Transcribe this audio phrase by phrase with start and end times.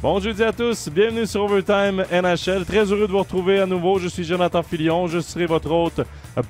[0.00, 2.64] Bon jeudi à tous, bienvenue sur Overtime NHL.
[2.64, 3.98] Très heureux de vous retrouver à nouveau.
[3.98, 6.02] Je suis Jonathan Filion, je serai votre hôte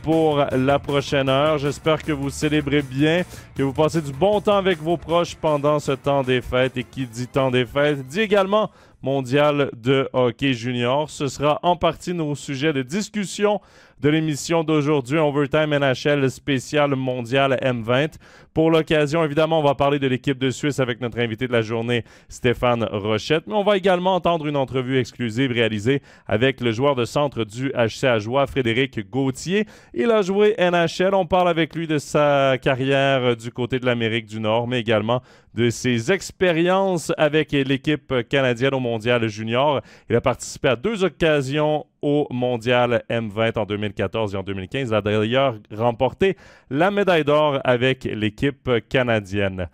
[0.02, 1.56] pour la prochaine heure.
[1.56, 3.22] J'espère que vous célébrez bien,
[3.56, 6.76] que vous passez du bon temps avec vos proches pendant ce temps des fêtes.
[6.76, 11.08] Et qui dit temps des fêtes dit également mondial de hockey junior.
[11.08, 13.62] Ce sera en partie nos sujets de discussion
[14.00, 18.12] de l'émission d'aujourd'hui, Overtime NHL spécial mondial M20.
[18.58, 21.62] Pour l'occasion, évidemment, on va parler de l'équipe de Suisse avec notre invité de la
[21.62, 26.96] journée, Stéphane Rochette, mais on va également entendre une entrevue exclusive réalisée avec le joueur
[26.96, 29.66] de centre du HC Ajoie, Frédéric Gauthier.
[29.94, 31.14] Il a joué NHL.
[31.14, 35.22] On parle avec lui de sa carrière du côté de l'Amérique du Nord, mais également
[35.54, 39.82] de ses expériences avec l'équipe canadienne au mondial junior.
[40.10, 44.90] Il a participé à deux occasions au mondial M20 en 2014 et en 2015.
[44.90, 46.36] Il a d'ailleurs remporté
[46.70, 48.47] la médaille d'or avec l'équipe
[48.88, 49.68] canadienne.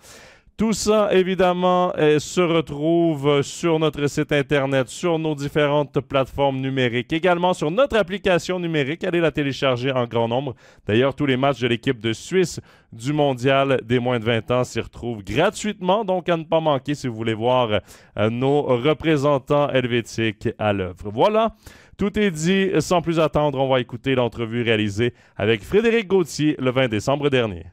[0.57, 7.13] Tout ça, évidemment, euh, se retrouve sur notre site Internet, sur nos différentes plateformes numériques,
[7.13, 9.03] également sur notre application numérique.
[9.03, 10.55] Allez la télécharger en grand nombre.
[10.87, 12.61] D'ailleurs, tous les matchs de l'équipe de Suisse
[12.93, 16.95] du mondial des moins de 20 ans s'y retrouvent gratuitement, donc à ne pas manquer
[16.95, 17.81] si vous voulez voir
[18.17, 21.11] euh, nos représentants helvétiques à l'œuvre.
[21.13, 21.57] Voilà.
[21.99, 22.71] Tout est dit.
[22.79, 27.65] Sans plus attendre, on va écouter l'entrevue réalisée avec Frédéric Gauthier le 20 décembre dernier.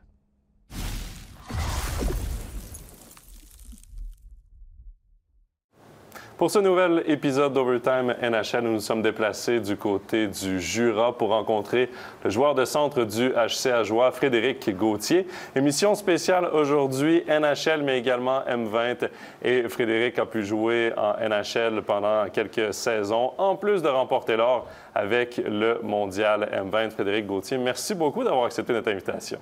[6.42, 11.30] Pour ce nouvel épisode d'Overtime NHL, nous nous sommes déplacés du côté du Jura pour
[11.30, 11.88] rencontrer
[12.24, 15.28] le joueur de centre du HC Ajoie, Frédéric Gauthier.
[15.56, 19.08] Émission spéciale aujourd'hui, NHL, mais également M20.
[19.44, 24.66] Et Frédéric a pu jouer en NHL pendant quelques saisons, en plus de remporter l'or
[24.96, 26.90] avec le mondial M20.
[26.90, 29.38] Frédéric Gauthier, merci beaucoup d'avoir accepté notre invitation.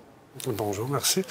[0.48, 1.24] Bonjour, merci.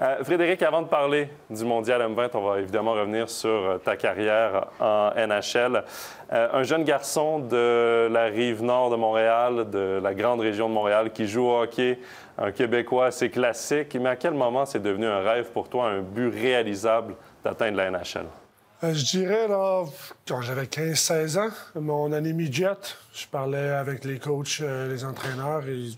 [0.00, 3.96] Euh, Frédéric, avant de parler du Mondial M20, on va évidemment revenir sur euh, ta
[3.96, 5.84] carrière en NHL.
[6.32, 10.74] Euh, un jeune garçon de la rive nord de Montréal, de la grande région de
[10.74, 11.98] Montréal, qui joue au hockey,
[12.38, 13.96] un Québécois assez classique.
[14.00, 17.90] Mais à quel moment c'est devenu un rêve pour toi, un but réalisable d'atteindre la
[17.90, 18.26] NHL?
[18.82, 19.84] je dirais, là,
[20.28, 25.88] quand j'avais 15-16 ans, mon année midget, je parlais avec les coachs, les entraîneurs, et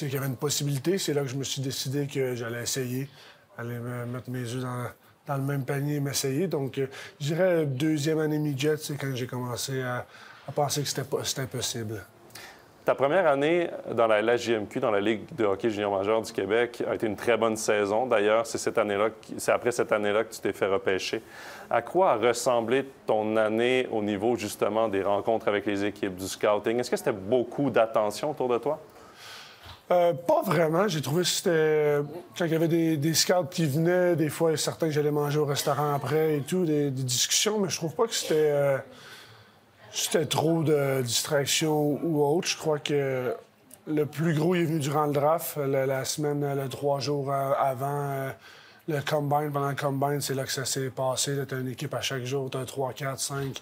[0.00, 0.98] qu'il y avait une possibilité.
[0.98, 3.08] C'est là que je me suis décidé que j'allais essayer,
[3.56, 6.48] aller mettre mes yeux dans, le même panier et m'essayer.
[6.48, 6.86] Donc, euh,
[7.20, 10.06] je dirais deuxième année midget, c'est quand j'ai commencé à,
[10.54, 12.04] penser que c'était impossible.
[12.84, 16.84] Ta première année dans la LHJMQ, dans la Ligue de hockey junior majeur du Québec,
[16.86, 18.06] a été une très bonne saison.
[18.06, 21.22] D'ailleurs, c'est cette année-là, c'est après cette année-là que tu t'es fait repêcher.
[21.70, 26.28] À quoi a ressemblé ton année au niveau justement des rencontres avec les équipes, du
[26.28, 26.78] scouting?
[26.78, 28.78] Est-ce que c'était beaucoup d'attention autour de toi?
[29.90, 30.88] Euh, pas vraiment.
[30.88, 31.98] J'ai trouvé que c'était.
[32.38, 35.44] Quand il y avait des, scouts qui venaient, des fois, certains que j'allais manger au
[35.44, 38.50] restaurant après et tout, des, discussions, mais je trouve pas que c'était.
[38.50, 38.78] Euh,
[39.92, 42.48] c'était trop de distractions ou autre.
[42.48, 43.32] Je crois que
[43.86, 48.30] le plus gros est venu durant le draft, la, semaine, le trois jours avant euh,
[48.88, 49.52] le combine.
[49.52, 51.36] Pendant le combine, c'est là que ça s'est passé.
[51.46, 53.60] T'as une équipe à chaque jour, t'as un 3, 4, 5.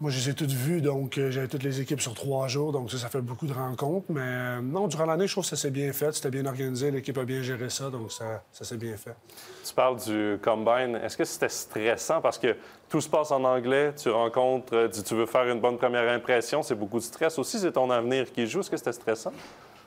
[0.00, 2.72] Moi, je les ai toutes vues, donc euh, j'avais toutes les équipes sur trois jours,
[2.72, 4.06] donc ça, ça fait beaucoup de rencontres.
[4.08, 6.90] Mais euh, non, durant l'année, je trouve que ça s'est bien fait, c'était bien organisé,
[6.90, 9.14] l'équipe a bien géré ça, donc ça, ça s'est bien fait.
[9.62, 10.98] Tu parles du combine.
[11.04, 12.22] Est-ce que c'était stressant?
[12.22, 12.56] Parce que
[12.88, 16.62] tout se passe en anglais, tu rencontres, euh, tu veux faire une bonne première impression,
[16.62, 18.60] c'est beaucoup de stress aussi, c'est ton avenir qui joue.
[18.60, 19.32] Est-ce que c'était stressant?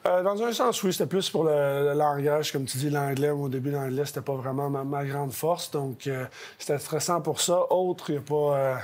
[0.05, 2.51] dans un sens, oui, c'était plus pour le, langage.
[2.51, 5.71] Comme tu dis, l'anglais, au début, l'anglais, c'était pas vraiment ma, grande force.
[5.71, 6.09] Donc,
[6.59, 7.71] c'était stressant pour ça.
[7.71, 8.81] Autre, il n'y a pas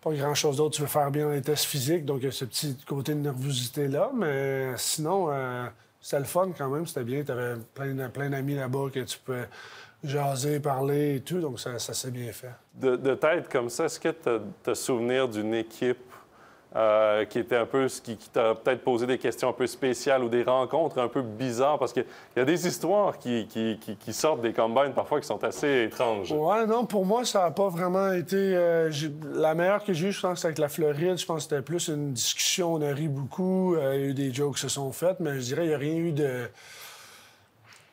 [0.00, 0.76] pas grand-chose d'autre.
[0.76, 3.20] Tu veux faire bien les tests physiques, donc il y a ce petit côté de
[3.20, 4.10] nervosité-là.
[4.14, 5.66] Mais sinon, euh,
[6.00, 6.86] c'était le fun quand même.
[6.86, 7.22] C'était bien.
[7.22, 9.44] Tu avais plein, plein d'amis là-bas que tu peux
[10.02, 11.40] jaser, parler et tout.
[11.40, 12.52] Donc ça, s'est bien fait.
[12.74, 16.09] De, tête comme ça, est-ce que tu as souvenir d'une équipe
[16.76, 20.22] euh, qui était un peu, qui, qui t'a peut-être posé des questions un peu spéciales
[20.22, 22.04] ou des rencontres un peu bizarres, parce qu'il
[22.36, 23.48] y a des histoires qui,
[24.12, 26.30] sortent des combines parfois qui sont assez étranges.
[26.30, 28.36] Ouais, non, pour moi, ça n'a pas vraiment été.
[28.36, 28.88] Euh,
[29.32, 31.18] la meilleure que j'ai eue, je pense, avec la Floride.
[31.18, 34.06] Je pense que c'était plus une discussion, on a ri beaucoup, euh, il y a
[34.06, 36.12] eu des jokes qui se sont faites, mais je dirais qu'il n'y a rien eu
[36.12, 36.48] de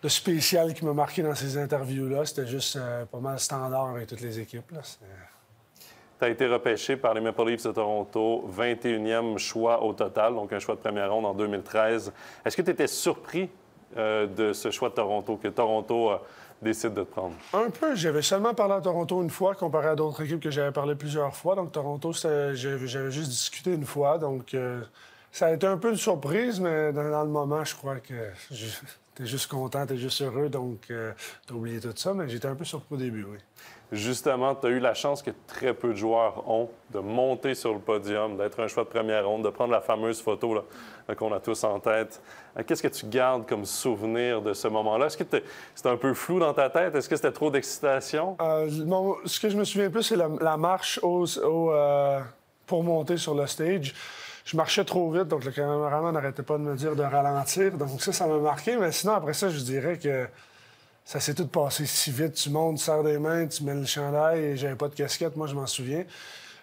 [0.04, 2.24] de spécial qui m'a marqué dans ces interviews-là.
[2.26, 2.78] C'était juste
[3.12, 4.70] pas mal standard avec toutes les équipes.
[4.72, 4.82] Là.
[6.20, 10.52] Tu as été repêché par les Maple Leafs de Toronto, 21e choix au total, donc
[10.52, 12.12] un choix de première ronde en 2013.
[12.44, 13.50] Est-ce que tu étais surpris
[13.96, 16.18] euh, de ce choix de Toronto, que Toronto euh,
[16.60, 17.36] décide de te prendre?
[17.54, 17.96] Un peu.
[17.96, 21.36] J'avais seulement parlé à Toronto une fois, comparé à d'autres équipes que j'avais parlé plusieurs
[21.36, 21.54] fois.
[21.54, 24.18] Donc, Toronto, j'avais juste discuté une fois.
[24.18, 24.82] Donc, euh,
[25.32, 29.24] ça a été un peu une surprise, mais dans, le moment, je crois que tu
[29.24, 30.50] es juste content, tu es juste heureux.
[30.50, 32.16] Donc, tu as oublié tout ça.
[32.16, 33.38] Mais j'étais un peu surpris au début, oui.
[33.92, 37.74] Justement, tu as eu la chance que très peu de joueurs ont de monter sur
[37.74, 40.62] le podium, d'être un choix de première ronde, de prendre la fameuse photo
[41.18, 42.22] qu'on a tous en tête.
[42.58, 45.06] Euh, qu'est-ce que tu gardes comme souvenir de ce moment-là?
[45.06, 46.96] Est-ce que c'était un peu flou dans ta tête?
[46.96, 48.36] Est-ce que c'était trop d'excitation?
[48.42, 48.70] Euh,
[49.26, 52.20] ce que je me souviens plus, c'est la, marche euh,
[52.66, 53.94] pour monter sur le stage.
[54.44, 57.74] Je marchais trop vite, donc le caméraman n'arrêtait pas de me dire de ralentir.
[57.74, 58.76] Donc ça, ça m'a marqué.
[58.76, 60.28] Mais sinon, après ça, je dirais que
[61.08, 62.34] ça s'est tout passé si vite.
[62.34, 65.38] Tu montes, tu serres des mains, tu mets le chandail et j'avais pas de casquette,
[65.38, 66.04] moi je m'en souviens.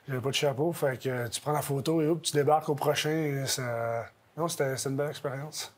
[0.07, 2.75] J'avais pas de chapeau, fait que tu prends la photo et hop, tu débarques au
[2.75, 3.45] prochain.
[3.47, 4.05] ça...
[4.37, 5.75] Non, c'était une belle expérience.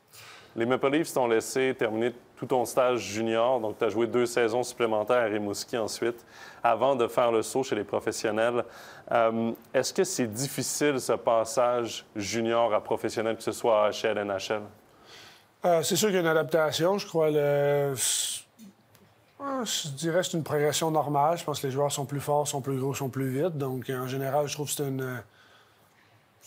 [0.53, 4.25] Les Maple Leafs t'ont laissé terminer tout ton stage junior, donc tu as joué deux
[4.25, 6.25] saisons supplémentaires à Rimouski ensuite,
[6.61, 8.65] avant de faire le saut chez les professionnels.
[9.13, 14.25] Euh, est-ce que c'est difficile ce passage junior à professionnel, que ce soit à HL,
[14.25, 14.61] NHL?
[15.63, 16.97] Euh, c'est sûr qu'il y a une adaptation.
[16.97, 17.93] Je crois le
[19.39, 21.37] je dirais que c'est une progression normale.
[21.37, 23.57] Je pense que les joueurs sont plus forts, sont plus gros, sont plus vite.
[23.57, 25.21] Donc, en général, je trouve que c'est une,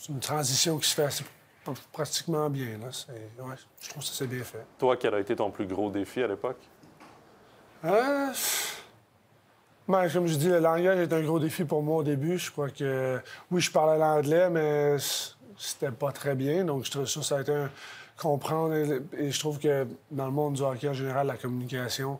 [0.09, 1.23] une transition qui se fait
[1.91, 2.77] pratiquement bien.
[2.79, 2.89] Là.
[2.91, 4.65] je trouve que ça s'est bien fait.
[4.77, 6.59] Toi, quel a été ton plus gros défi à l'époque?
[7.85, 8.27] Euh...
[9.87, 12.37] Ben, comme je dis, le langage est un gros défi pour moi au début.
[12.37, 14.95] Je crois que, oui, je parlais l'anglais, mais
[15.57, 16.63] c'était pas très bien.
[16.63, 17.69] Donc, je trouve ça, ça a été un
[18.17, 18.75] comprendre.
[19.17, 22.19] Et je trouve que dans le monde du hockey en général, la communication,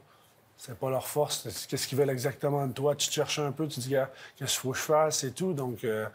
[0.62, 1.48] c'est pas leur force.
[1.68, 2.94] Qu'est-ce qu'ils veulent exactement de toi?
[2.94, 3.96] Tu te cherches un peu, tu te dis,
[4.38, 5.24] qu'est-ce qu'il faut que je fasse?
[5.24, 5.54] Et tout.
[5.54, 6.06] Donc, euh,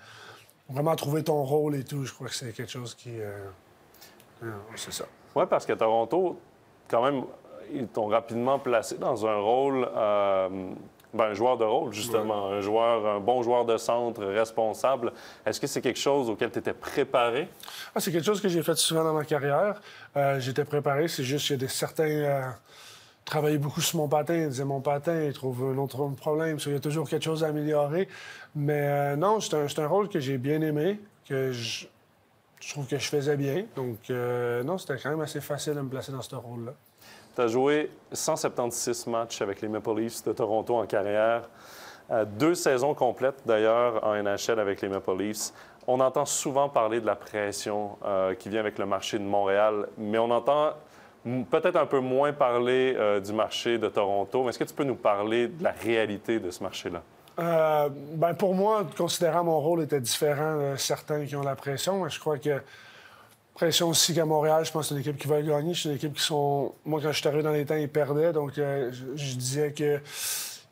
[0.68, 3.10] vraiment trouver ton rôle et tout, je crois que c'est quelque chose qui.
[3.20, 3.44] Euh,
[4.44, 5.06] euh, c'est ça.
[5.34, 6.38] Oui, parce que Toronto,
[6.86, 7.24] quand même,
[7.74, 9.88] ils t'ont rapidement placé dans un rôle.
[11.14, 12.48] Ben, un joueur de rôle, justement.
[12.48, 15.12] Un joueur, un bon joueur de centre, responsable.
[15.44, 17.48] Est-ce que c'est quelque chose auquel tu étais préparé?
[17.94, 19.80] Ah, c'est quelque chose que j'ai fait souvent dans ma carrière.
[20.38, 21.08] J'étais préparé.
[21.08, 22.54] C'est juste qu'il y a des certains
[23.26, 24.34] travaillait beaucoup sur mon patin.
[24.34, 26.56] Il disait mon patin, il trouve un autre problème.
[26.64, 28.08] Il y a toujours quelque chose à améliorer.
[28.54, 31.86] Mais euh, non, c'est un, rôle que j'ai bien aimé, que je,
[32.70, 33.66] trouve que je faisais bien.
[33.74, 36.72] Donc, euh, non, c'était quand même assez facile de me placer dans ce rôle-là.
[37.34, 41.50] Tu as joué 176 matchs avec les Maple Leafs de Toronto en carrière.
[42.10, 45.52] Euh, deux saisons complètes, d'ailleurs, en NHL avec les Maple Leafs.
[45.88, 47.96] On entend souvent parler de la pression
[48.40, 50.72] qui vient avec le marché de Montréal, mais on entend
[51.50, 54.84] peut-être un peu moins parler euh, du marché de Toronto, mais est-ce que tu peux
[54.84, 57.02] nous parler de la réalité de ce marché-là?
[57.38, 62.08] Euh, ben pour moi, considérant mon rôle était différent de certains qui ont la pression,
[62.08, 62.62] je crois que
[63.56, 65.74] pression aussi qu'à Montréal, je pense que c'est une équipe qui va gagner.
[65.74, 66.74] C'est une équipe qui sont.
[66.84, 68.32] Moi, quand je suis arrivé dans les temps, ils perdaient.
[68.32, 70.00] Donc, euh, je disais que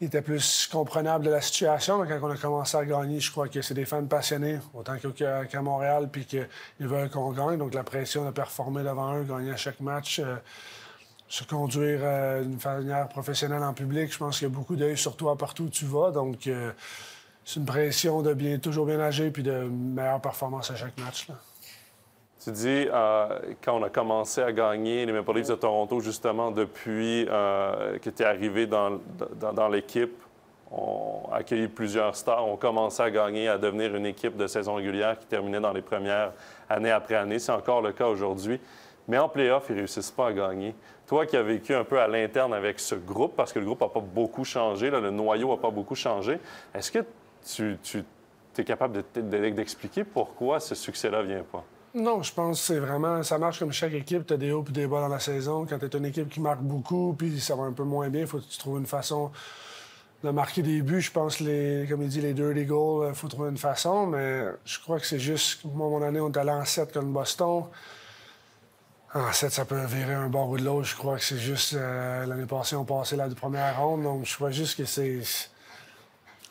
[0.05, 1.99] il était plus comprenable de la situation.
[1.99, 4.97] Mais quand on a commencé à gagner, je crois que c'est des fans passionnés, autant
[4.99, 6.47] qu'à Montréal, puis qu'ils
[6.79, 7.59] veulent qu'on gagne.
[7.59, 10.37] Donc la pression de performer devant eux, gagner à chaque match, euh,
[11.29, 14.97] se conduire euh, d'une manière professionnelle en public, je pense qu'il y a beaucoup d'œil
[14.97, 16.11] sur toi partout où tu vas.
[16.11, 16.73] Donc euh,
[17.45, 21.29] c'est une pression de bien, toujours bien agir puis de meilleure performance à chaque match.
[22.44, 26.50] Tu dis, euh, quand on a commencé à gagner les Maple Leafs de Toronto, justement,
[26.50, 29.00] depuis euh, que tu es arrivé dans,
[29.70, 30.12] l'équipe,
[30.70, 34.75] on a accueilli plusieurs stars, on commençait à gagner, à devenir une équipe de saison
[34.75, 36.32] régulière qui terminait dans les premières
[36.69, 37.38] année après année.
[37.38, 38.60] C'est encore le cas aujourd'hui.
[39.08, 40.74] Mais en playoff, ils ne réussissent pas à gagner.
[41.06, 43.81] Toi qui as vécu un peu à l'interne avec ce groupe, parce que le groupe
[43.81, 46.39] n'a pas beaucoup changé, le noyau n'a pas beaucoup changé,
[46.74, 46.98] est-ce que
[47.46, 48.05] tu, tu
[48.58, 51.65] es capable d'expliquer pourquoi ce succès-là ne vient pas?
[51.94, 53.22] Non, je pense que c'est vraiment.
[53.22, 54.27] Ça marche comme chaque équipe.
[54.27, 55.65] Tu as des hauts et des bas dans la saison.
[55.65, 58.22] Quand tu es une équipe qui marque beaucoup, puis ça va un peu moins bien,
[58.22, 59.31] il faut que tu trouves une façon
[60.24, 61.01] de marquer des buts.
[61.01, 64.06] Je pense, les, comme il dit, les dirty goals, il euh, faut trouver une façon.
[64.06, 65.65] Mais je crois que c'est juste.
[65.65, 67.65] Moi, mon année, on est allé en 7 comme Boston.
[69.15, 70.89] En 7, ça peut virer un bord ou de l'autre.
[70.89, 71.74] Je crois que c'est juste.
[71.74, 74.03] Euh, l'année passée, on passait la première ronde.
[74.03, 75.20] Donc, je crois juste que c'est.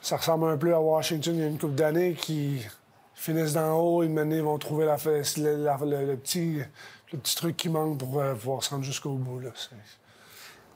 [0.01, 2.65] Ça ressemble un peu à Washington il y a une couple d'années qui
[3.15, 6.59] finissent d'en haut, ils vont trouver la, le, petit,
[7.11, 9.39] le petit truc qui manque pour euh, pouvoir se rendre jusqu'au bout.
[9.39, 9.49] Là.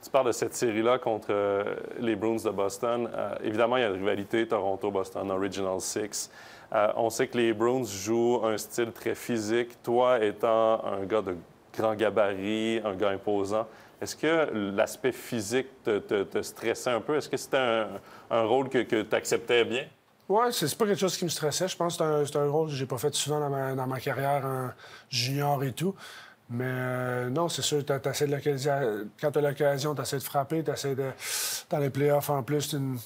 [0.02, 3.10] Tu parles de cette série-là contre euh, les Bruins de Boston.
[3.12, 6.30] Euh, évidemment, il y a une rivalité Toronto-Boston, Original Six.
[6.96, 9.82] on sait que les Bruins jouent un style très physique.
[9.82, 11.36] Toi, étant un gars de
[11.76, 13.66] grand gabarit, un gars imposant,
[14.00, 17.16] est-ce que l'aspect physique te, stressait un peu?
[17.16, 17.84] Est-ce que c'était
[18.30, 19.86] un, rôle que tu acceptais bien?
[20.28, 21.68] Oui, c'est pas quelque chose qui me stressait.
[21.68, 24.70] Je pense que c'est un, rôle que j'ai pas fait souvent dans ma, carrière en
[25.08, 25.94] junior et tout.
[26.50, 30.94] Mais euh, non, c'est sûr, quand tu as l'occasion, tu essaies de frapper, tu essaies
[30.94, 31.10] de.
[31.70, 32.98] Dans les playoffs, en plus, une,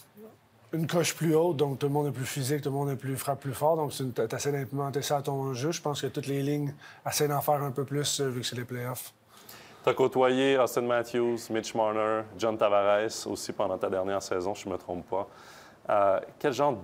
[0.73, 2.97] une coche plus haute, donc tout le monde est plus physique, tout le monde est
[2.97, 3.77] plus, frappe plus fort.
[3.77, 5.71] Donc, tu essaies d'implémenter ça à ton jeu.
[5.71, 6.75] Je pense que toutes les lignes
[7.09, 9.13] essaient d'en faire un peu plus euh, vu que c'est les playoffs.
[9.85, 14.69] Tu as côtoyé Austin Matthews, Mitch Marner, John Tavares aussi pendant ta dernière saison, je
[14.69, 15.29] me trompe pas.
[15.91, 16.79] Euh, quel genre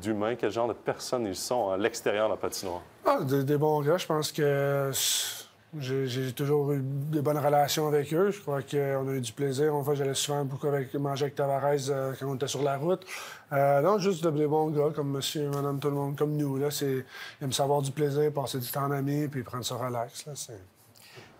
[0.00, 2.82] d'humains, quel genre de personnes ils sont à l'extérieur de la patinoire?
[3.04, 3.98] Ah, des, bons gars.
[3.98, 4.90] Je pense que
[5.78, 8.30] j'ai toujours eu des bonnes relations avec eux.
[8.30, 9.76] Je crois qu'on a eu du plaisir.
[9.76, 12.78] Une fois, j'allais souvent beaucoup avec, manger avec Tavares euh, quand on était sur la
[12.78, 13.06] route.
[13.52, 16.56] Euh, non, juste des bons gars comme monsieur, madame, tout le monde, comme nous.
[16.56, 17.04] Là, ils
[17.42, 20.26] aiment savoir du plaisir, passer du temps en ami, puis prendre ça relax.
[20.26, 20.32] Là,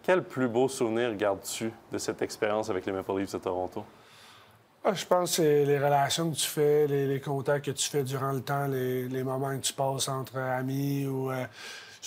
[0.08, 3.84] quel plus beau souvenir gardes-tu de cette expérience avec les Maple Leafs de Toronto?
[4.84, 8.04] Ah, je pense que c'est les relations que tu fais, les, contacts que tu fais
[8.04, 11.44] durant le temps, les, moments que tu passes entre amis ou euh,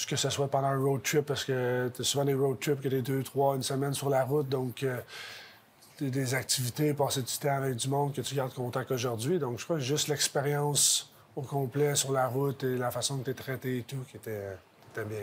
[0.08, 2.82] que ce soit pendant un road trip, parce que tu as souvent des road trips
[2.82, 4.50] que des deux, trois, une semaine sur la route.
[4.50, 4.98] Donc, euh,
[6.00, 9.38] des activités, passer du temps avec du monde que tu gardes contact aujourd'hui.
[9.38, 13.26] Donc, je crois que juste l'expérience au complet sur la route et la façon que
[13.26, 14.58] tu es traité et tout qui était,
[14.96, 15.18] bien.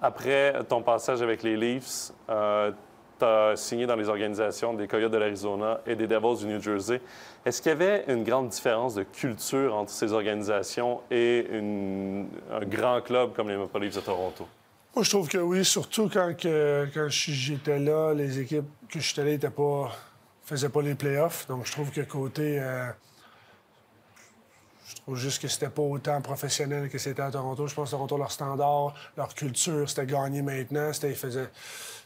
[0.00, 2.76] Après ton passage avec les Leafs, euh, tu
[3.24, 7.00] as signé dans les organisations des Coyotes de l'Arizona et des Devils du New Jersey.
[7.44, 13.00] Est-ce qu'il y avait une grande différence de culture entre ces organisations et un grand
[13.00, 14.46] club comme les Maple Leafs de Toronto?
[14.94, 19.32] Moi, je trouve que oui, surtout quand, quand j'étais là, les équipes que j'étais là
[19.32, 19.92] ne pas,
[20.44, 21.46] faisaient pas les playoffs.
[21.48, 22.58] Donc, je trouve que côté.
[22.58, 22.88] Euh,
[24.88, 27.66] je trouve juste que c'était pas autant professionnel que c'était à Toronto.
[27.66, 30.92] Je pense que Toronto, leur standard, leur culture, c'était gagner maintenant.
[30.92, 31.14] C'était,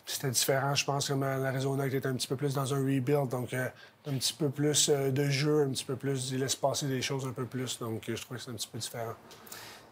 [0.07, 3.29] c'était différent, je pense, comme l'Arizona était un petit peu plus dans un rebuild.
[3.29, 3.69] Donc, euh,
[4.07, 6.31] un petit peu plus euh, de jeu, un petit peu plus.
[6.33, 7.79] Il laisse passer des choses un peu plus.
[7.79, 9.15] Donc, je trouve que c'est un petit peu différent.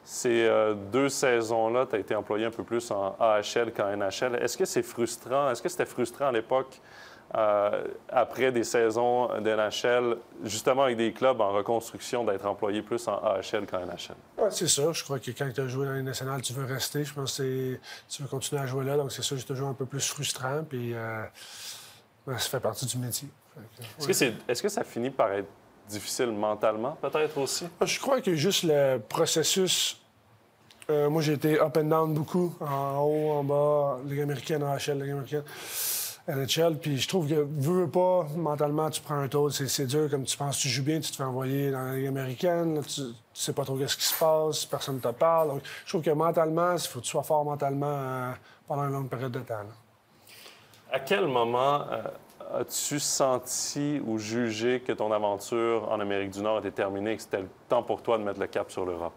[0.05, 4.37] Ces euh, deux saisons-là, tu as été employé un peu plus en AHL qu'en NHL.
[4.41, 5.50] Est-ce que c'est frustrant?
[5.50, 6.81] Est-ce que c'était frustrant à l'époque,
[7.35, 13.19] euh, après des saisons d'NHL, justement avec des clubs en reconstruction, d'être employé plus en
[13.19, 14.17] AHL qu'en NHL?
[14.39, 14.93] Oui, c'est ça.
[14.93, 17.05] Je crois que quand tu as joué dans les nationales, tu veux rester.
[17.05, 18.97] Je pense que tu veux continuer à jouer là.
[18.97, 20.65] Donc, c'est ça, c'est toujours un peu plus frustrant.
[20.69, 21.23] Puis, euh,
[22.27, 23.29] ça fait partie du métier.
[24.49, 25.49] Est-ce que ça finit par être
[25.89, 27.67] difficile mentalement, peut-être aussi?
[27.81, 30.01] Ah, je crois que juste le processus.
[30.91, 34.93] Euh, moi, j'ai été up and down beaucoup, en haut, en bas, Ligue américaine, HL,
[34.93, 35.43] Ligue américaine,
[36.29, 36.79] NHL.
[36.79, 40.37] Puis je trouve que, veux, pas, mentalement, tu prends un tour, c'est dur, comme tu
[40.37, 43.65] penses, tu joues bien, tu te fais envoyer dans la Ligue américaine, tu, sais pas
[43.65, 45.49] trop ce qui se passe, personne ne te parle.
[45.49, 48.33] Donc, je trouve que mentalement, il faut que tu sois fort mentalement euh,
[48.67, 49.55] pendant une longue période de temps.
[50.93, 51.83] À quel moment.
[51.91, 52.03] Euh,
[52.55, 57.43] as-tu senti ou jugé que ton aventure en Amérique du Nord était terminée que c'était
[57.43, 59.13] le temps pour toi de mettre le cap sur l'Europe?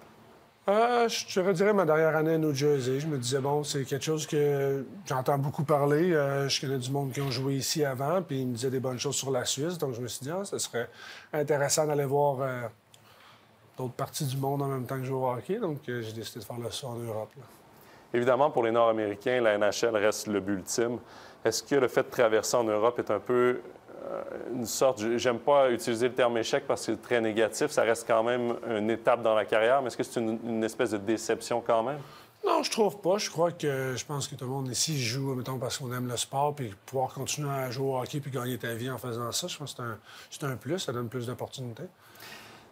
[0.69, 2.99] Euh, je redirais ma dernière année à New Jersey.
[2.99, 6.13] Je me disais, bon, c'est quelque chose que j'entends beaucoup parler.
[6.13, 8.79] Euh, je connais du monde qui ont joué ici avant, puis ils me disaient des
[8.79, 9.79] bonnes choses sur la Suisse.
[9.79, 10.87] Donc, je me suis dit, ah, ce serait
[11.33, 12.67] intéressant d'aller voir euh,
[13.75, 15.57] d'autres parties du monde en même temps que jouer au hockey.
[15.57, 17.31] Donc, j'ai décidé de faire le saut en Europe.
[18.13, 20.99] Évidemment, pour les Nord-Américains, la NHL reste le but ultime.
[21.43, 23.61] Est-ce que le fait de traverser en Europe est un peu euh,
[24.53, 28.05] une sorte, j'aime pas utiliser le terme échec parce que c'est très négatif, ça reste
[28.07, 31.61] quand même une étape dans la carrière, mais est-ce que c'est une, espèce de déception
[31.65, 31.99] quand même?
[32.45, 33.17] Non, je trouve pas.
[33.17, 36.07] Je crois que je pense que tout le monde ici joue, mettons, parce qu'on aime
[36.07, 39.31] le sport, puis pouvoir continuer à jouer au hockey puis gagner ta vie en faisant
[39.31, 39.83] ça, je pense que
[40.29, 41.83] c'est un, plus, ça donne plus d'opportunités.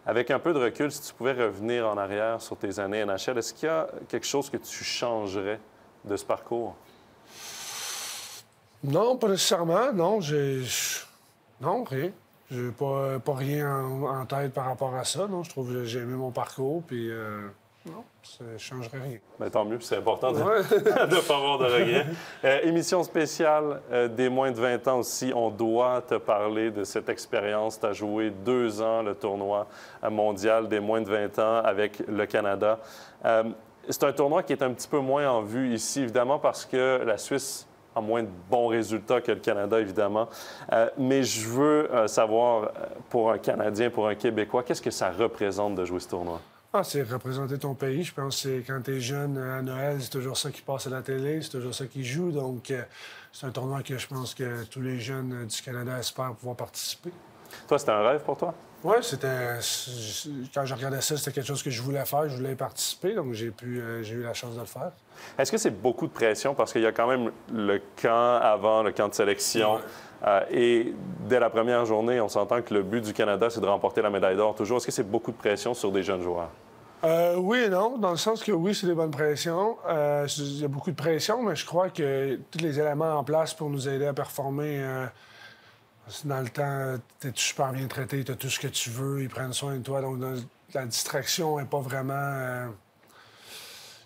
[0.06, 3.38] Avec un peu de recul, si tu pouvais revenir en arrière sur tes années NHL,
[3.38, 5.60] est-ce qu'il y a quelque chose que tu changerais
[6.04, 6.76] de ce parcours?
[8.84, 9.92] Non, pas nécessairement.
[9.94, 10.64] Non, j'ai.
[11.62, 12.12] Non, rien.
[12.52, 15.28] J'ai pas, pas rien en, tête par rapport à ça.
[15.28, 17.12] Non, je trouve que j'ai aimé mon parcours, puis.
[17.12, 17.48] Euh,
[17.86, 19.18] non, ça ne changerait rien.
[19.40, 22.06] Mais tant mieux, c'est important de ne pas avoir de regrets.
[22.44, 25.32] Euh, émission spéciale euh, des moins de 20 ans aussi.
[25.34, 27.80] On doit te parler de cette expérience.
[27.80, 29.68] Tu as joué deux ans le tournoi
[30.10, 32.80] mondial des moins de 20 ans avec le Canada.
[33.88, 37.02] c'est un tournoi qui est un petit peu moins en vue ici, évidemment, parce que
[37.06, 40.30] la Suisse a moins de bons résultats que le Canada, évidemment.
[40.72, 42.70] Euh, mais je veux euh, savoir, euh,
[43.10, 46.40] pour un Canadien, pour un Québécois, qu'est-ce que ça représente de jouer ce tournoi?
[46.72, 48.04] Ah, c'est représenter ton pays.
[48.04, 50.92] Je pense que quand tu es jeune à Noël, c'est toujours ça qui passe à
[50.92, 52.32] la télé, c'est toujours ça qui joue.
[52.32, 52.72] Donc,
[53.32, 57.10] c'est un tournoi que je pense que tous les jeunes du Canada espèrent pouvoir participer.
[57.68, 58.54] Toi, c'était un rêve pour toi?
[58.84, 59.58] Oui, c'était.
[60.54, 63.34] Quand je regardais ça, c'était quelque chose que je voulais faire, je voulais participer, donc
[63.34, 64.92] j'ai pu, j'ai eu la chance de le faire.
[65.38, 66.54] Est-ce que c'est beaucoup de pression?
[66.54, 69.80] Parce qu'il y a quand même le camp avant, le camp de sélection?
[70.26, 70.94] Euh, et
[71.28, 74.10] dès la première journée, on s'entend que le but du Canada, c'est de remporter la
[74.10, 74.78] médaille d'or toujours.
[74.78, 76.50] Est-ce que c'est beaucoup de pression sur des jeunes joueurs?
[77.06, 79.78] Euh, oui et non, dans le sens que oui, c'est des bonnes pressions.
[79.88, 83.24] Euh, il y a beaucoup de pression, mais je crois que tous les éléments en
[83.24, 84.84] place pour nous aider à performer,
[86.26, 89.22] dans le temps, tu es super bien traité, tu as tout ce que tu veux,
[89.22, 90.02] ils prennent soin de toi.
[90.02, 90.18] Donc,
[90.74, 92.74] la distraction n'est pas vraiment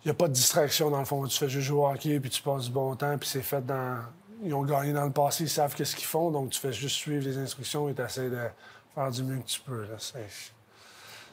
[0.06, 1.26] n'y a pas de distraction dans le fond.
[1.26, 3.66] Tu fais juste jouer au hockey, puis tu passes du bon temps, puis c'est fait
[3.66, 4.00] dans.
[4.44, 6.98] Ils ont gagné dans le passé, ils savent qu'est-ce qu'ils font, donc tu fais juste
[6.98, 8.40] suivre les instructions et tu essaies de
[8.94, 9.86] faire du mieux que tu peux.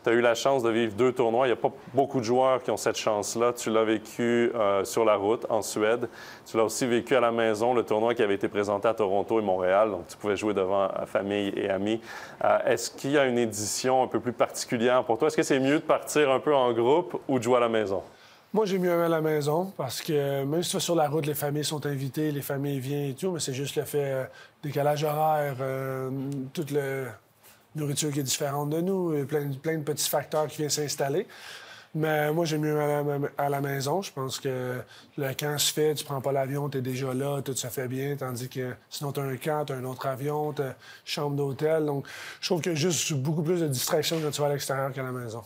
[0.03, 1.47] Tu as eu la chance de vivre deux tournois.
[1.47, 3.53] Il n'y a pas beaucoup de joueurs qui ont cette chance-là.
[3.53, 6.09] Tu l'as vécu euh, sur la route en Suède.
[6.47, 9.41] Tu l'as aussi vécu à la maison, le tournoi qui avait été présenté à Toronto
[9.41, 9.91] et Montréal.
[9.91, 12.01] Donc, tu pouvais jouer devant famille et amis.
[12.45, 15.29] Euh, est-ce qu'il y a une édition un peu plus particulière pour toi?
[15.29, 17.69] Est-ce que c'est mieux de partir un peu en groupe ou de jouer à la
[17.69, 18.03] maison?
[18.53, 21.25] Moi, j'ai mieux à la maison parce que même si tu vas sur la route,
[21.25, 24.25] les familles sont invitées, les familles viennent et tout, mais c'est juste le fait euh,
[24.61, 25.57] décalage horaire,
[26.53, 27.07] tout le
[27.77, 31.29] nourriture qui est différente de nous, et plein, de petits facteurs qui viennent s'installer.
[31.95, 32.81] Mais moi, j'aime mieux
[33.39, 34.03] à la, maison.
[34.03, 34.81] Je pense que
[35.17, 37.89] le camp se fait, tu prends pas l'avion, tu es déjà là, tout se fait
[37.89, 38.17] bien.
[38.17, 41.37] Tandis que sinon, tu as un camp, tu as un autre avion, tu as chambre
[41.37, 41.87] d'hôtel.
[41.87, 42.07] Donc,
[42.41, 45.13] je trouve a juste beaucoup plus de distraction quand tu vas à l'extérieur qu'à la
[45.13, 45.43] maison.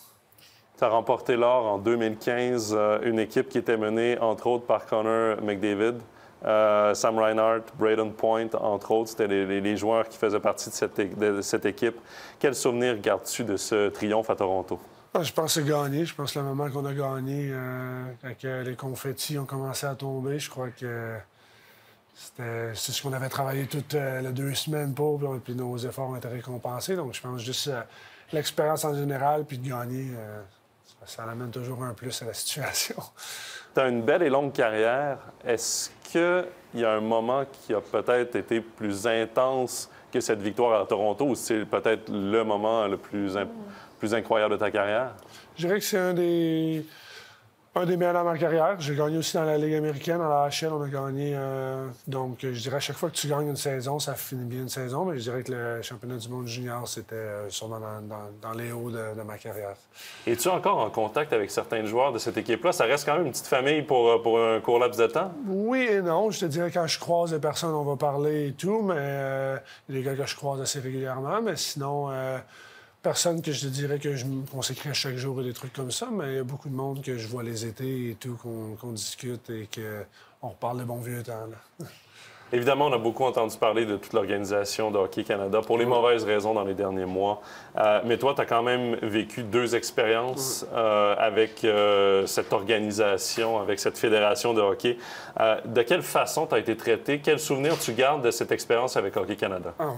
[0.76, 4.86] Tu as remporté l'or en 2015, euh, une équipe qui était menée, entre autres, par
[4.86, 5.98] Connor McDavid.
[6.44, 11.64] Euh, Sam Reinhardt, Braden Point, entre autres, c'était les, joueurs qui faisaient partie de cette,
[11.64, 11.94] équipe.
[12.40, 14.80] Quel souvenir gardes-tu de ce triomphe à Toronto?
[15.14, 16.04] Ah, je pense que c'est gagné.
[16.04, 19.94] Je pense que le moment qu'on a gagné, euh, quand les confettis ont commencé à
[19.94, 21.14] tomber, je crois que
[22.14, 26.28] c'était ce qu'on avait travaillé toutes les deux semaines pour, puis nos efforts ont été
[26.28, 26.96] récompensés.
[26.96, 27.70] Donc, je pense juste
[28.32, 30.10] l'expérience en général, puis de gagner,
[31.06, 32.96] ça, amène toujours un plus à la situation.
[33.74, 35.18] Tu as une belle et longue carrière.
[35.44, 36.44] Est-ce qu'il
[36.80, 41.24] y a un moment qui a peut-être été plus intense que cette victoire à Toronto
[41.24, 43.36] ou c'est peut-être le moment le plus,
[43.98, 45.10] plus incroyable de ta carrière?
[45.56, 46.86] Je dirais que c'est un des
[47.76, 48.76] un des meilleurs dans ma carrière.
[48.78, 51.32] J'ai gagné aussi dans la Ligue américaine, dans la HL, on a gagné.
[51.34, 54.62] Euh, donc, je dirais à chaque fois que tu gagnes une saison, ça finit bien
[54.62, 58.52] une saison, mais je dirais que le championnat du monde junior, c'était euh, sûrement dans,
[58.52, 59.74] les hauts de, ma carrière.
[60.26, 62.70] Es-tu encore en contact avec certains joueurs de cette équipe-là?
[62.70, 65.32] Ça reste quand même une petite famille pour, euh, pour un court laps de temps?
[65.48, 66.30] Oui et non.
[66.30, 69.96] Je te dirais, quand je croise des personnes, on va parler et tout, mais il
[69.96, 72.10] y a des gars que je croise assez régulièrement, mais sinon
[73.04, 75.90] personne que je te dirais que je me consacrais chaque jour à des trucs comme
[75.90, 78.36] ça, mais il y a beaucoup de monde que je vois les étés et tout,
[78.42, 79.68] qu'on discute et
[80.40, 81.48] qu'on reparle de bons vieux temps.
[82.52, 86.24] Évidemment, on a beaucoup entendu parler de toute l'organisation de Hockey Canada pour les mauvaises
[86.24, 87.42] raisons dans les derniers mois.
[87.76, 93.60] Euh, mais toi, tu as quand même vécu deux expériences euh, avec euh, cette organisation,
[93.60, 94.98] avec cette fédération de hockey.
[95.64, 97.20] de quelle façon tu as été traité?
[97.22, 99.74] Quel souvenir tu gardes de cette expérience avec Hockey Canada?
[99.78, 99.94] Ah,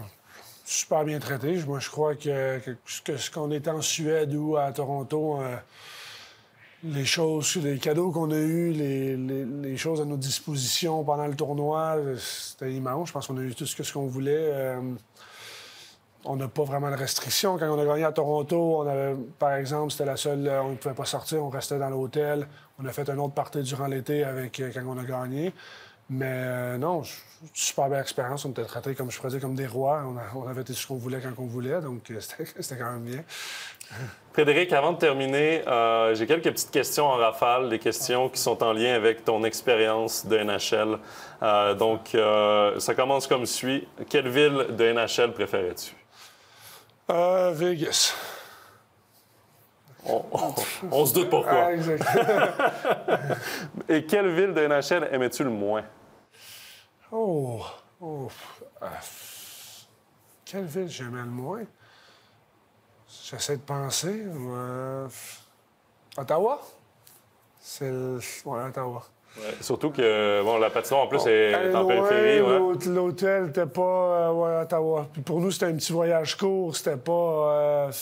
[0.66, 1.57] super bien traité.
[1.66, 5.57] Moi, je crois que, ce qu'on était en Suède ou à Toronto, euh,
[6.85, 11.96] les choses, les cadeaux qu'on a eus, les, choses à notre disposition pendant le tournoi,
[12.18, 13.09] c'était immense.
[13.09, 14.50] Je pense qu'on a eu tout ce qu'on voulait.
[14.52, 14.81] Euh,
[16.24, 17.57] on n'a pas vraiment de restrictions.
[17.57, 18.85] Quand on a gagné à Toronto,
[19.38, 22.48] par exemple, c'était la seule, on ne pouvait pas sortir, on restait dans l'hôtel.
[22.81, 25.52] On a fait un autre party durant l'été avec quand on a gagné.
[26.09, 27.03] Mais euh, non,
[27.53, 28.45] super belle expérience.
[28.45, 30.05] On était traités, comme je pourrais comme des rois.
[30.35, 33.25] On, avait tout ce qu'on voulait quand on voulait, donc euh, c'était quand même bien.
[34.33, 38.62] Frédéric, avant de terminer, euh, j'ai quelques petites questions en rafale, des questions qui sont
[38.62, 40.99] en lien avec ton expérience de NHL.
[41.77, 42.16] donc,
[42.81, 43.87] ça commence comme suit.
[44.09, 45.95] Quelle ville de NHL préférais-tu?
[47.09, 48.14] Vegas.
[50.90, 51.71] On, se doute pourquoi.
[51.71, 53.35] Ah,
[53.88, 55.85] Et quelle ville de NHL aimais-tu le moins?
[57.11, 57.61] Oh,
[58.01, 58.29] oh.
[60.45, 61.64] Quelle ville j'aimais le moins?
[63.25, 64.25] J'essaie de penser.
[64.27, 65.09] Euh,
[66.16, 66.61] Ottawa?
[67.61, 67.90] C'est
[68.45, 69.03] Ottawa.
[69.61, 72.40] surtout que bon, la patinoire, en plus, est en périphérie.
[72.40, 72.77] Ouais.
[72.87, 75.09] L'hôtel n'était pas euh, Ottawa.
[75.12, 76.77] Puis pour nous, c'était un petit voyage court.
[76.77, 77.92] C'était pas, euh,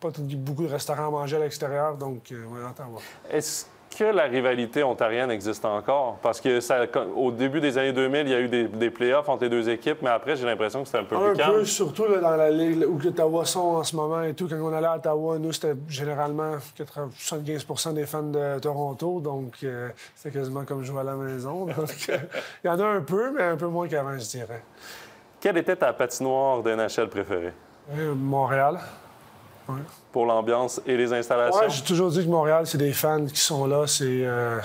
[0.00, 1.96] pas beaucoup de restaurants à manger à l'extérieur.
[1.96, 3.00] Donc, euh, Ottawa.
[3.30, 6.18] Est-ce que la rivalité ontarienne existe encore?
[6.22, 6.84] Parce que ça,
[7.16, 9.68] au début des années 2000, il y a eu des, des playoffs entre les deux
[9.68, 11.50] équipes, mais après, j'ai l'impression que c'était un peu plus calme.
[11.50, 14.48] Un peu, surtout dans la ligue où les Ottawa sont en ce moment et tout.
[14.48, 19.88] Quand on allait à Ottawa, nous, c'était généralement 75% des fans de Toronto, donc euh,
[20.14, 21.66] c'était quasiment comme jouer à la maison.
[21.78, 22.18] Donc, euh,
[22.64, 24.62] il y en a un peu, mais un peu moins qu'avant, je dirais.
[25.40, 27.52] Quelle était ta patinoire de NHL préférée?
[27.96, 28.78] Euh, Montréal
[30.12, 31.60] pour l'ambiance et les installations?
[31.60, 33.86] Ouais, j'ai toujours dit que Montréal, c'est des fans qui sont là.
[33.86, 34.58] C'est, euh,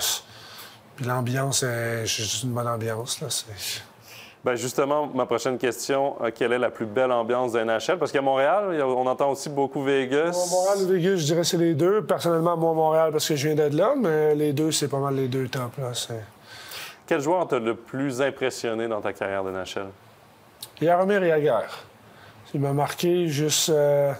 [0.96, 3.20] Puis l'ambiance, c'est juste une bonne ambiance.
[3.20, 3.28] Là.
[4.44, 7.98] Bien, justement, ma prochaine question, euh, quelle est la plus belle ambiance d'un NHL?
[7.98, 10.36] Parce qu'à Montréal, on entend aussi beaucoup Vegas.
[10.50, 12.02] Montréal et Vegas, je dirais c'est les deux.
[12.02, 15.14] Personnellement, moi, Montréal, parce que je viens d'être là, mais les deux, c'est pas mal
[15.14, 15.78] les deux tops.
[15.78, 15.92] Là.
[17.06, 19.88] Quel joueur t'a le plus impressionné dans ta carrière de NHL?
[20.80, 21.66] Yaromir Yaguer.
[22.52, 23.70] Il m'a marqué juste...
[23.70, 24.12] Euh,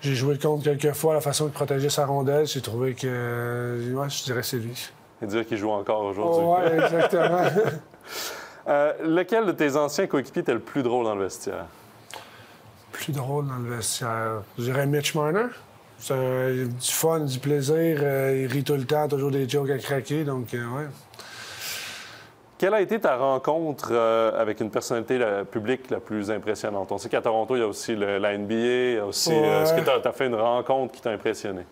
[0.00, 2.46] j'ai joué contre quelques fois la façon de protéger sa rondelle.
[2.46, 4.90] J'ai trouvé que, ouais, je dirais c'est lui.
[5.22, 6.44] Et dire qu'il joue encore aujourd'hui.
[6.44, 7.40] oui, exactement.
[8.68, 11.66] Euh, lequel de tes anciens coéquipiers était le plus drôle dans le vestiaire?
[12.90, 14.42] Plus drôle dans le vestiaire?
[14.58, 15.46] Je dirais Mitch Marner.
[15.98, 17.98] C'est du fun, du plaisir.
[18.02, 20.24] Euh, il rit tout le temps, toujours des jokes à craquer.
[20.24, 20.86] Donc, euh, ouais.
[22.58, 26.90] Quelle a été ta rencontre avec une personnalité publique la plus impressionnante?
[26.90, 29.32] On sait qu'à Toronto, il y a aussi la NBA, il y a aussi.
[29.32, 31.62] Est-ce que tu as, fait une rencontre qui t'a impressionné?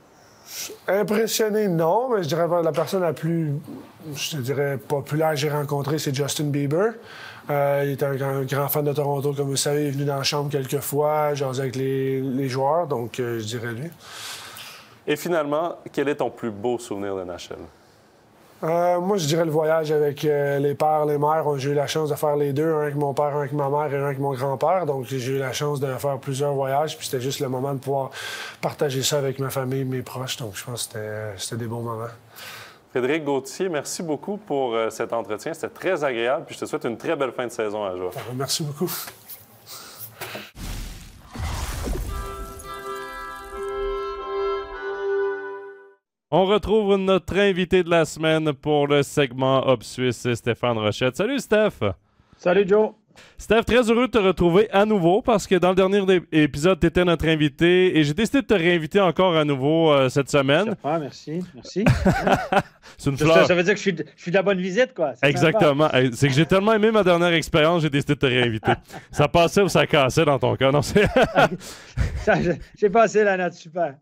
[0.86, 3.54] Impressionné, non, mais je dirais la personne la plus,
[4.14, 6.92] je dirais, populaire que j'ai rencontrée, c'est Justin Bieber.
[7.50, 9.82] Euh, il est un, grand fan de Toronto, comme vous savez.
[9.82, 13.44] Il est venu dans la chambre quelques fois, jasé avec les, joueurs, donc euh, je
[13.44, 13.90] dirais lui.
[15.06, 17.58] Et finalement, quel est ton plus beau souvenir de Nashville?
[18.62, 21.44] Euh, moi, je dirais le voyage avec euh, les pères, les mères.
[21.58, 23.68] J'ai eu la chance de faire les deux, un avec mon père, un avec ma
[23.68, 24.86] mère et un avec mon grand-père.
[24.86, 26.96] Donc, j'ai eu la chance de faire plusieurs voyages.
[26.96, 28.10] Puis c'était juste le moment de pouvoir
[28.60, 30.36] partager ça avec ma famille, mes proches.
[30.38, 30.98] Donc, je pense que
[31.36, 32.06] c'était des bons moments.
[32.90, 35.52] Frédéric Gauthier, merci beaucoup pour euh, cet entretien.
[35.52, 36.44] C'était très agréable.
[36.46, 38.12] Puis je te souhaite une très belle fin de saison à jour.
[38.34, 38.90] Merci beaucoup.
[46.36, 51.16] On retrouve notre invité de la semaine pour le segment Hop Suisse, Stéphane Rochette.
[51.16, 51.78] Salut Steph!
[52.36, 52.90] Salut Joe!
[53.38, 56.86] Steph, très heureux de te retrouver à nouveau parce que dans le dernier épisode, tu
[56.86, 60.74] étais notre invité et j'ai décidé de te réinviter encore à nouveau euh, cette semaine.
[60.84, 61.84] Merci, merci.
[62.98, 63.46] c'est une fleur.
[63.46, 65.12] Ça, veut dire que je suis, je suis de la bonne visite, quoi.
[65.22, 65.88] Exactement.
[66.12, 68.72] C'est que j'ai tellement aimé ma dernière expérience, j'ai décidé de te réinviter.
[69.10, 70.80] ça passait ou ça cassait dans ton cas, non?
[72.78, 73.94] j'ai passé la note, super.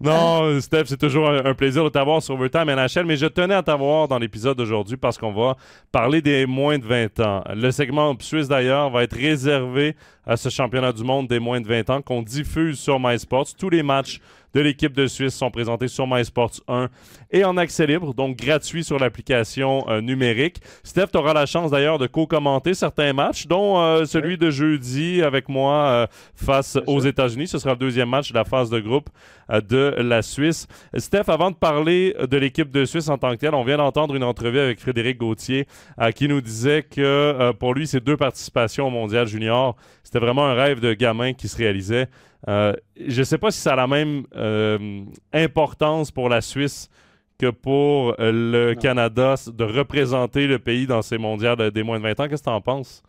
[0.00, 3.62] non, Steph, c'est toujours un, plaisir de t'avoir sur Overtime NHL, mais je tenais à
[3.62, 5.56] t'avoir dans l'épisode d'aujourd'hui parce qu'on va
[5.90, 7.44] parler des moins de 20 ans.
[7.54, 11.66] Le segment suisse d'ailleurs va être réservé à ce championnat du monde des moins de
[11.66, 13.48] 20 ans qu'on diffuse sur MySports.
[13.58, 14.20] Tous les matchs
[14.54, 16.88] de l'équipe de Suisse sont présentés sur MySports 1
[17.30, 20.60] et en accès libre, donc gratuit sur l'application euh, numérique.
[20.84, 25.22] Steph, tu auras la chance d'ailleurs de co-commenter certains matchs, dont euh, celui de jeudi
[25.22, 27.48] avec moi euh, face aux États-Unis.
[27.48, 29.08] Ce sera le deuxième match de la phase de groupe
[29.68, 30.66] de la Suisse.
[30.96, 34.14] Steph, avant de parler de l'équipe de Suisse en tant que telle, on vient d'entendre
[34.14, 35.66] une entrevue avec Frédéric Gauthier
[36.14, 40.54] qui nous disait que pour lui, ces deux participations au Mondial Junior, c'était vraiment un
[40.54, 42.08] rêve de gamin qui se réalisait.
[42.48, 46.88] Euh, je ne sais pas si ça a la même euh, importance pour la Suisse
[47.38, 52.02] que pour euh, le Canada de représenter le pays dans ces mondiales des moins de
[52.02, 52.28] 20 ans.
[52.28, 53.02] Qu'est-ce que tu en penses?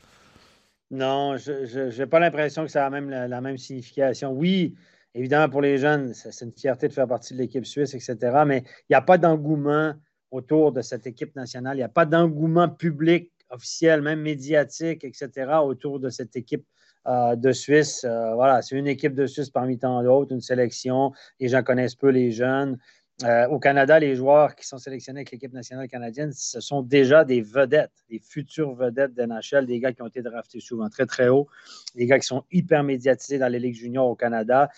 [0.91, 4.31] Non, je n'ai pas l'impression que ça a même la, même signification.
[4.31, 4.75] Oui,
[5.15, 8.43] évidemment, pour les jeunes, c'est une fierté de faire partie de l'équipe suisse, etc.
[8.45, 9.93] Mais il n'y a pas d'engouement
[10.29, 11.77] autour de cette équipe nationale.
[11.77, 15.29] Il n'y a pas d'engouement public, officiel, même médiatique, etc.,
[15.63, 16.65] autour de cette équipe
[17.05, 18.05] euh, de Suisse.
[18.05, 21.11] Euh, voilà, c'est une équipe de Suisse parmi tant d'autres, une sélection.
[21.37, 22.77] Les gens connaissent peu les jeunes.
[23.23, 27.25] Euh, au Canada, les joueurs qui sont sélectionnés avec l'équipe nationale canadienne, ce sont déjà
[27.25, 31.05] des vedettes, des futures vedettes de NHL, des gars qui ont été draftés souvent très,
[31.05, 31.47] très haut,
[31.93, 34.69] des gars qui sont hyper médiatisés dans les ligues juniors au Canada.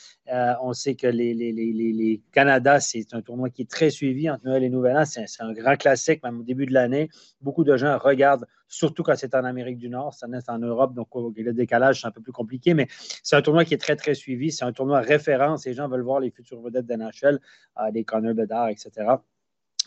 [0.62, 4.30] On sait que les, les, les, les Canada, c'est un tournoi qui est très suivi
[4.30, 5.06] entre Noël et Nouvel An.
[5.06, 7.10] C'est un, grand classique, même au début de l'année.
[7.40, 10.94] Beaucoup de gens regardent, surtout quand c'est en Amérique du Nord, ça n'est en Europe,
[10.94, 12.88] donc le décalage, c'est un peu plus compliqué, mais
[13.24, 14.52] c'est un tournoi qui est très, très suivi.
[14.52, 15.66] C'est un tournoi référence.
[15.66, 17.40] Les gens veulent voir les futures vedettes de NHL,
[17.80, 18.92] euh, des Connor Bedard, etc.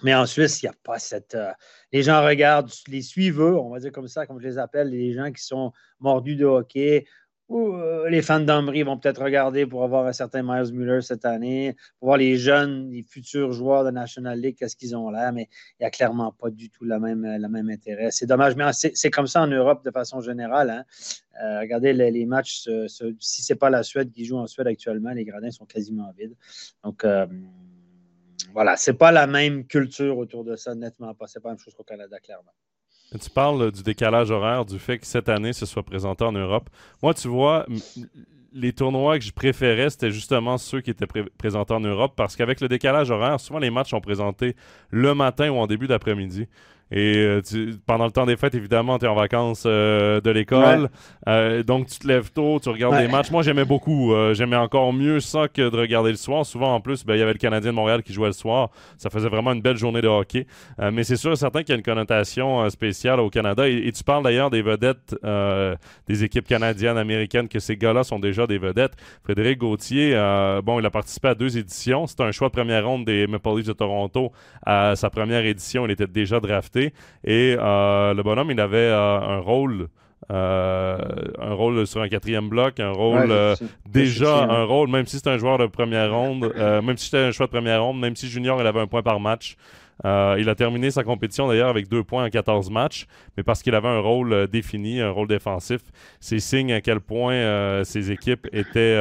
[0.02, 1.34] Mais en Suisse, il n'y a pas cette.
[1.34, 1.50] Euh,
[1.92, 5.12] les gens regardent, les suiveux, on va dire comme ça, comme je les appelle, les
[5.12, 7.04] gens qui sont mordus de hockey
[7.50, 11.76] euh, les fans d'Ambry vont peut-être regarder pour avoir un certain Miles Muller cette année,
[11.98, 15.48] pour voir les jeunes, les futurs joueurs de National League, qu'est-ce qu'ils ont là, mais
[15.78, 18.10] il n'y a clairement pas du tout le même, la même intérêt.
[18.10, 20.70] C'est dommage, mais c'est comme ça en Europe de façon générale.
[20.70, 20.84] Hein.
[21.42, 22.68] Euh, regardez les, matchs,
[23.18, 26.12] si ce n'est pas la Suède qui joue en Suède actuellement, les gradins sont quasiment
[26.18, 26.36] vides.
[26.84, 27.04] Donc,
[28.52, 31.26] voilà, c'est pas la même culture autour de ça, nettement pas.
[31.26, 32.52] C'est pas la même chose qu'au Canada, clairement.
[33.12, 36.68] Tu parles du décalage horaire, du fait que cette année, ce soit présenté en Europe.
[37.02, 37.64] Moi, tu vois,
[38.52, 41.06] les tournois que je préférais, c'était justement ceux qui étaient
[41.38, 44.56] présentés en Europe parce qu'avec le décalage horaire, souvent les matchs sont présentés
[44.90, 46.48] le matin ou en début d'après-midi.
[46.90, 47.42] Et euh,
[47.86, 50.88] pendant le temps des fêtes, évidemment, tu es en vacances euh, de l'école.
[51.28, 53.30] Euh, donc, tu te lèves tôt, tu regardes les matchs.
[53.30, 54.14] Moi, j'aimais beaucoup.
[54.32, 56.46] j'aimais encore mieux ça que de regarder le soir.
[56.46, 58.70] Souvent, en plus, ben, il y avait le Canadien de Montréal qui jouait le soir.
[58.96, 60.46] Ça faisait vraiment une belle journée de hockey.
[60.78, 63.68] mais c'est sûr et certain qu'il y a une connotation spéciale au Canada.
[63.68, 65.14] Et, tu parles d'ailleurs des vedettes
[66.06, 68.94] des équipes canadiennes, américaines, que ces gars-là sont déjà des vedettes.
[69.24, 70.12] Frédéric Gauthier,
[70.64, 72.06] bon, il a participé à deux éditions.
[72.06, 74.32] C'était un choix de première ronde des Maple Leafs de Toronto.
[74.64, 76.77] À sa première édition, il était déjà drafté.
[77.24, 79.88] Et euh, le bonhomme, il avait euh, un rôle
[80.30, 83.32] un rôle sur un quatrième bloc, un rôle
[83.88, 87.30] déjà un rôle, même si c'est un joueur de première ronde, même si c'était un
[87.30, 89.56] choix de première ronde, même si Junior il avait un point par match.
[90.04, 93.06] il a terminé sa compétition d'ailleurs avec deux points en 14 matchs,
[93.38, 95.80] mais parce qu'il avait un rôle défini, un rôle défensif,
[96.20, 99.00] c'est signe à quel point ses équipes étaient,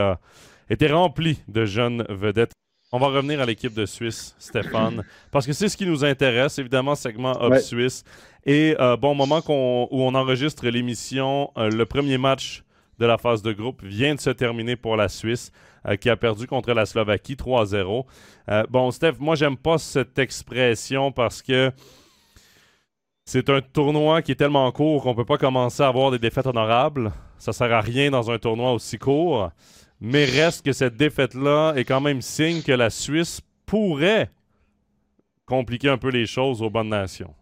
[0.70, 2.54] étaient remplies de jeunes vedettes.
[2.94, 6.58] On va revenir à l'équipe de Suisse, Stéphane, parce que c'est ce qui nous intéresse,
[6.58, 8.06] évidemment, segment Up Suisse.
[8.46, 12.64] Et euh, bon, au moment où on enregistre l'émission, euh, le premier match
[12.98, 15.52] de la phase de groupe vient de se terminer pour la Suisse,
[15.86, 18.06] euh, qui a perdu contre la Slovaquie 3-0.
[18.70, 21.74] bon, Steph, moi, j'aime pas cette expression parce que
[23.26, 26.48] c'est un tournoi qui est tellement court qu'on peut pas commencer à avoir des défaites
[26.48, 27.12] honorables.
[27.38, 29.52] Ça sert à rien dans un tournoi aussi court.
[30.00, 34.30] Mais reste que cette défaite-là est quand même signe que la Suisse pourrait
[35.46, 37.34] compliquer un peu les choses aux bonnes nations.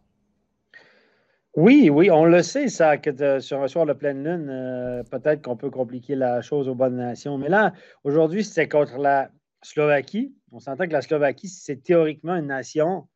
[1.56, 5.42] Oui, oui, on le sait, ça, que sur un soir de pleine lune, euh, peut-être
[5.42, 7.38] qu'on peut compliquer la chose aux bonnes nations.
[7.38, 9.30] Mais là, aujourd'hui, c'était contre la
[9.62, 10.36] Slovaquie.
[10.52, 13.08] On s'entend que la Slovaquie, c'est théoriquement une nation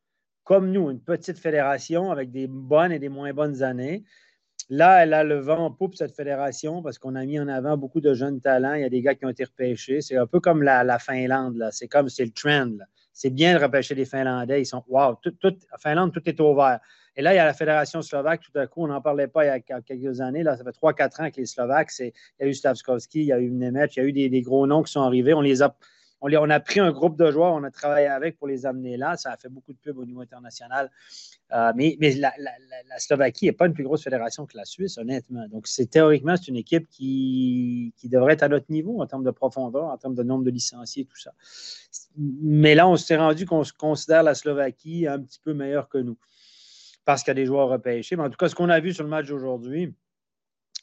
[0.45, 4.03] comme nous, une petite fédération avec des bonnes et des moins bonnes années.
[4.71, 7.75] Là, elle a le vent en poupe, cette fédération, parce qu'on a mis en avant
[7.75, 8.75] beaucoup de jeunes talents.
[8.75, 10.01] Il y a des gars qui ont été repêchés.
[10.01, 11.69] C'est un peu comme la, Finlande.
[11.71, 12.77] C'est comme c'est le trend.
[13.11, 14.61] C'est bien de repêcher les Finlandais.
[14.61, 15.17] Ils sont Wow,
[15.79, 16.79] Finlande, tout est ouvert.
[17.15, 19.43] Et là, il y a la Fédération slovaque, tout à coup, on n'en parlait pas
[19.43, 20.43] il y a quelques années.
[20.43, 23.33] Là, ça fait 3-4 ans que les Slovaques, il y a eu Stavskovski, il y
[23.33, 25.33] a eu Nemeth, il y a eu des, des, gros noms qui sont arrivés.
[25.33, 25.75] On les a
[26.21, 29.15] on, a pris un groupe de joueurs, on a travaillé avec pour les amener là.
[29.15, 30.91] Ça a fait beaucoup de pubs au niveau international.
[31.53, 32.31] Euh, mais, la,
[32.97, 35.47] Slovaquie n'est pas une plus grosse fédération que la Suisse, honnêtement.
[35.47, 39.85] Donc, théoriquement, c'est une équipe qui, devrait être à notre niveau en termes de profondeur,
[39.85, 41.31] en termes de nombre de licenciés, tout ça.
[42.17, 46.17] Mais là, on s'est rendu qu'on considère la Slovaquie un petit peu meilleure que nous
[47.05, 48.15] parce qu'il y a des joueurs repêchés.
[48.15, 49.95] Mais en tout cas, ce qu'on a vu sur le match d'aujourd'hui,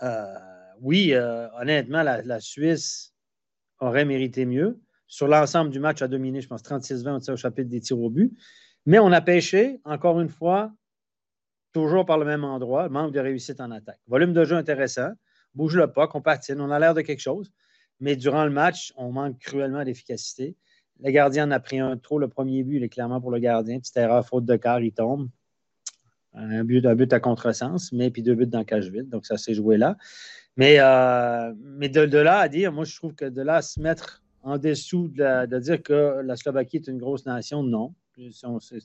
[0.03, 0.35] euh,
[0.81, 3.14] oui, euh, honnêtement, la Suisse
[3.79, 7.80] aurait mérité mieux sur l'ensemble du match a dominé, je pense, 36-20 au chapitre des
[7.80, 8.36] tirs au but.
[8.86, 10.72] Mais on a pêché, encore une fois,
[11.72, 14.00] toujours par le même endroit, manque de réussite en attaque.
[14.06, 15.10] Volume de jeu intéressant,
[15.54, 17.52] bouge le pas, on patine, on a l'air de quelque chose.
[18.00, 20.56] Mais durant le match, on manque cruellement d'efficacité.
[21.02, 22.18] Le gardien en a pris un trop.
[22.18, 23.78] Le premier but, il est clairement pour le gardien.
[23.78, 25.28] Petite erreur, faute de quart, il tombe.
[26.34, 29.08] Un but, un but à contresens, mais puis deux buts dans le vide.
[29.08, 29.96] Donc, ça s'est joué là.
[30.56, 34.22] Mais, euh, de, là à dire, moi, je trouve que de là à se mettre
[34.46, 37.94] en dessous de, dire que la Slovaquie est une grosse nation, non.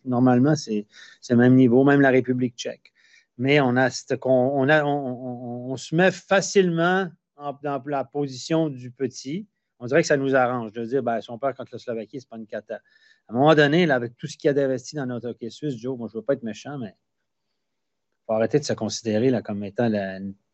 [0.06, 0.88] Normalement, c'est
[1.30, 2.92] le même niveau, même la République tchèque.
[3.38, 9.48] Mais on, on, on, se met facilement dans la position du petit.
[9.78, 12.30] On dirait que ça nous arrange de dire, ben, son père contre la Slovaquie, c'est
[12.30, 12.82] pas une cata.
[13.28, 15.78] À un moment donné, avec tout ce qu'il y a d'investi dans notre hockey suisse,
[15.78, 19.30] Joe, moi, je ne veux pas être méchant, mais il faut arrêter de se considérer
[19.30, 19.92] là, comme étant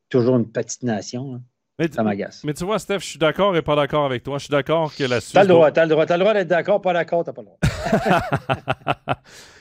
[0.10, 1.42] toujours une petite nation.
[1.80, 2.44] Mais, ça m'agace.
[2.44, 4.40] Mais tu vois, Steph, je suis d'accord et pas d'accord avec toi.
[4.40, 5.34] Je suis d'accord que la Suisse.
[5.34, 7.42] T'as le droit, t'as le droit, t'as le droit d'être d'accord, pas d'accord, t'as pas
[7.42, 7.60] le droit.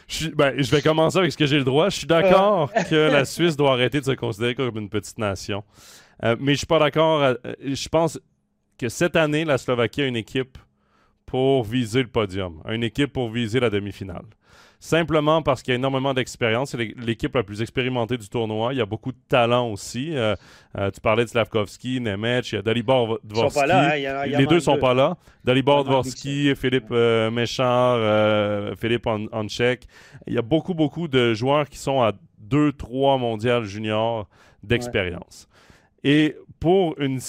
[0.09, 1.90] je, ben, je vais commencer avec ce que j'ai le droit.
[1.90, 5.62] Je suis d'accord que la Suisse doit arrêter de se considérer comme une petite nation.
[6.24, 7.22] Euh, mais je suis pas d'accord.
[7.22, 8.18] Euh, je pense
[8.79, 10.57] que cette année, la Slovaquie a une équipe
[11.26, 14.24] pour viser le podium, une équipe pour viser la demi-finale
[14.78, 16.70] simplement parce qu'il y a énormément d'expérience.
[16.70, 18.72] C'est l'équipe la plus expérimentée du tournoi.
[18.74, 20.16] Il y a beaucoup de talent aussi.
[20.16, 20.34] Euh,
[20.78, 23.60] euh, tu parlais de Slavkovski, Nemec, il y a Dalibor Dvorsky.
[23.70, 24.26] Hein.
[24.26, 25.16] les deux sont pas là.
[25.44, 29.86] Dalibor Dvorsky, Philippe euh, Méchard, Philippe Anchek.
[30.26, 32.12] Il y a beaucoup, beaucoup de joueurs qui sont à
[32.48, 34.28] 2-3 mondiales juniors
[34.62, 35.48] d'expérience.
[36.04, 37.20] Et pour une,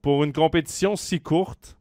[0.00, 1.76] pour une compétition si courte,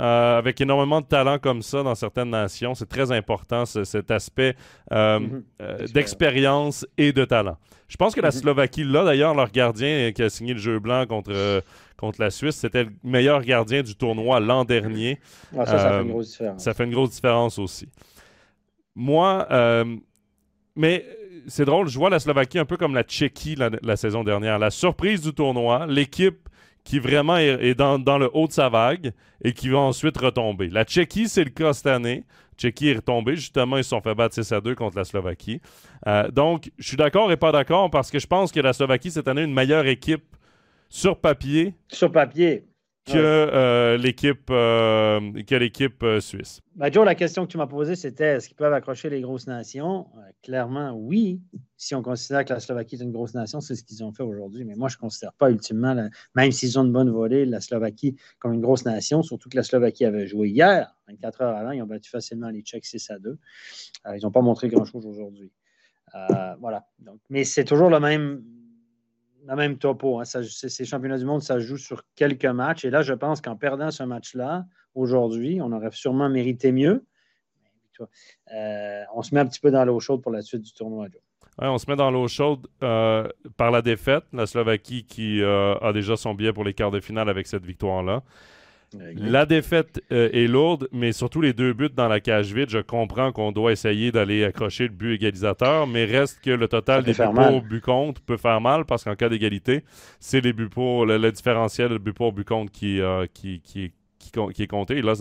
[0.00, 2.74] euh, avec énormément de talent comme ça dans certaines nations.
[2.74, 4.54] C'est très important, cet aspect
[4.92, 5.42] euh, mhm.
[5.62, 7.56] euh, d'expérience et de talent.
[7.88, 8.34] Je pense que la mhm.
[8.34, 11.62] Slovaquie, là, d'ailleurs, leur gardien qui a signé le jeu blanc contre,
[11.96, 15.18] contre la Suisse, c'était le meilleur gardien du tournoi l'an dernier.
[15.56, 16.62] Ah, ça, ça fait une grosse différence.
[16.62, 17.88] Ça fait une grosse différence aussi.
[18.94, 19.46] Moi,
[20.74, 21.06] mais
[21.46, 24.58] c'est drôle, je vois la Slovaquie un peu comme la Tchéquie la saison dernière.
[24.58, 26.48] La surprise du tournoi, l'équipe
[26.86, 30.68] qui vraiment est, dans, le haut de sa vague et qui va ensuite retomber.
[30.68, 32.22] La Tchéquie, c'est le cas cette année.
[32.56, 33.34] Tchéquie est retombée.
[33.34, 35.60] Justement, ils se sont fait battre 6 à 2 contre la Slovaquie.
[36.06, 39.10] Euh, donc, je suis d'accord et pas d'accord parce que je pense que la Slovaquie,
[39.10, 40.24] cette année, est une meilleure équipe
[40.88, 41.74] sur papier.
[41.88, 42.64] Sur papier
[43.06, 46.60] que euh, l'équipe euh, que l'équipe euh, suisse.
[46.74, 49.46] Ben, Joe, la question que tu m'as posée, c'était est-ce qu'ils peuvent accrocher les grosses
[49.46, 50.08] nations?
[50.42, 51.40] clairement, oui.
[51.76, 54.22] Si on considère que la Slovaquie est une grosse nation, c'est ce qu'ils ont fait
[54.22, 54.64] aujourd'hui.
[54.64, 58.16] Mais moi, je ne considère pas ultimement, même s'ils ont une bonne volée, la Slovaquie
[58.38, 61.82] comme une grosse nation, surtout que la Slovaquie avait joué hier, 24 heures avant, ils
[61.82, 63.38] ont battu facilement les Tchèques 6 à 2.
[64.14, 65.52] ils n'ont pas montré grand-chose aujourd'hui.
[66.60, 66.86] voilà.
[66.98, 68.42] Donc, mais c'est toujours le même
[69.46, 70.20] la même topo.
[70.20, 70.24] Hein.
[70.24, 72.84] ces championnats du monde, ça joue sur quelques matchs.
[72.84, 77.04] Et là, je pense qu'en perdant ce match-là, aujourd'hui, on aurait sûrement mérité mieux.
[78.54, 81.06] Euh, on se met un petit peu dans l'eau chaude pour la suite du tournoi,
[81.58, 84.24] on se met dans l'eau chaude euh, par la défaite.
[84.34, 87.64] La Slovaquie qui euh, a déjà son billet pour les quarts de finale avec cette
[87.64, 88.22] victoire-là.
[89.14, 92.70] La défaite est lourde, mais surtout les deux buts dans la cage vide.
[92.70, 97.02] Je comprends qu'on doit essayer d'aller accrocher le but égalisateur, mais reste que le total
[97.02, 99.84] des buts pour, buts contre peut faire mal parce qu'en cas d'égalité,
[100.20, 103.00] c'est les buts pour, le, différentiel, le but pour, but contre qui,
[103.34, 103.92] qui, qui,
[104.54, 105.02] qui, est compté.
[105.02, 105.14] là,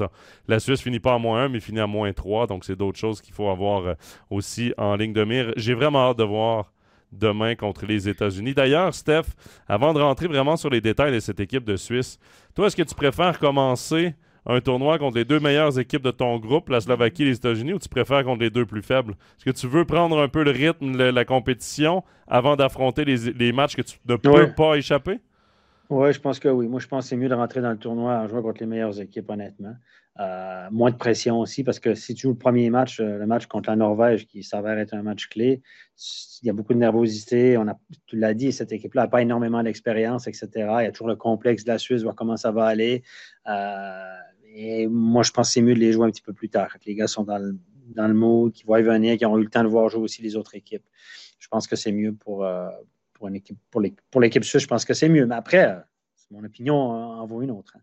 [0.48, 2.48] la Suisse finit pas à moins 1, mais finit à moins 3.
[2.48, 3.94] Donc, c'est d'autres choses qu'il faut avoir euh,
[4.30, 5.54] aussi en ligne de mire.
[5.56, 6.72] J'ai vraiment hâte de voir
[7.18, 8.54] demain contre les États-Unis.
[8.54, 9.26] D'ailleurs, Steph,
[9.68, 12.20] avant de rentrer vraiment sur les détails de cette équipe de Suisse,
[12.56, 14.14] toi, est-ce que tu préfères commencer
[14.46, 17.74] un tournoi contre les deux meilleures équipes de ton groupe, la Slovaquie et les États-Unis,
[17.74, 19.14] ou tu préfères contre les deux plus faibles?
[19.38, 23.52] Est-ce que tu veux prendre un peu le rythme, de la compétition, avant d'affronter les,
[23.52, 25.20] matchs que tu ne peux pas échapper?
[25.90, 26.68] Oui, je pense que oui.
[26.68, 28.66] Moi, je pense que c'est mieux de rentrer dans le tournoi en jouant contre les
[28.66, 29.76] meilleures équipes, honnêtement.
[30.20, 33.28] Euh, moins de pression aussi, parce que si tu joues le premier match, euh, le
[33.28, 35.62] match contre la Norvège, qui s'avère être un match clé,
[36.42, 37.58] il y a beaucoup de nervosité.
[37.58, 40.50] On a, tu l'as dit, cette équipe-là n'a pas énormément d'expérience, etc.
[40.54, 43.04] Il y a toujours le complexe de la Suisse, voir comment ça va aller.
[43.48, 44.16] Euh,
[44.56, 46.76] et moi, je pense que c'est mieux de les jouer un petit peu plus tard.
[46.86, 47.58] les gars sont dans le,
[47.94, 50.02] dans le mood, qui vont y venir, qui ont eu le temps de voir jouer
[50.02, 50.86] aussi les autres équipes.
[51.40, 52.48] Je pense que c'est mieux pour,
[53.16, 55.26] pour, une équipe, pour, l'équipe suisse, je pense que c'est mieux.
[55.26, 55.80] Mais après, euh,
[56.30, 57.74] mon opinion en vaut une autre.
[57.76, 57.82] Hein.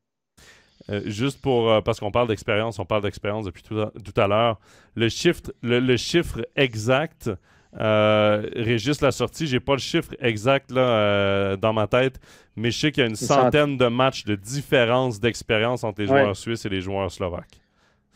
[0.91, 4.61] Euh, juste pour, euh, parce qu'on parle d'expérience, on parle d'expérience depuis tout à, l'heure.
[4.95, 7.31] Le chiffre, le, chiffre exact,
[7.73, 12.21] Régis la sortie, j'ai pas le chiffre exact là, dans ma tête,
[12.57, 16.07] mais je sais qu'il y a une centaine de matchs de différence d'expérience entre les
[16.07, 17.62] joueurs suisses et les joueurs slovaques.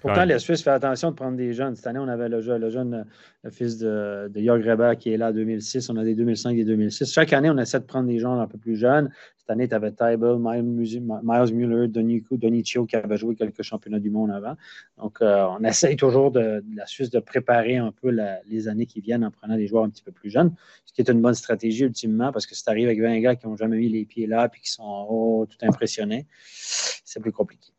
[0.07, 1.75] Pourtant, la Suisse fait attention de prendre des jeunes.
[1.75, 3.07] Cette année, on avait le, jeune
[3.43, 5.91] le fils de, de Jörg Reber qui est là en 2006.
[5.91, 7.13] On a des 2005 et des 2006.
[7.13, 9.11] Chaque année, on essaie de prendre des gens un peu plus jeunes.
[9.37, 14.33] Cette année, tu avais Tybel, Miles Muller, Donicio qui avait joué quelques championnats du monde
[14.33, 14.57] avant.
[14.99, 18.11] Donc, euh, on essaye toujours de, la Suisse de préparer un peu
[18.47, 20.53] les années qui viennent en prenant des joueurs un petit peu plus jeunes,
[20.85, 23.37] ce qui est une bonne stratégie ultimement parce que si tu arrives avec 20 gars
[23.37, 27.33] qui n'ont jamais mis les pieds là et qui sont oh, tout impressionnés, c'est plus
[27.33, 27.76] compliqué.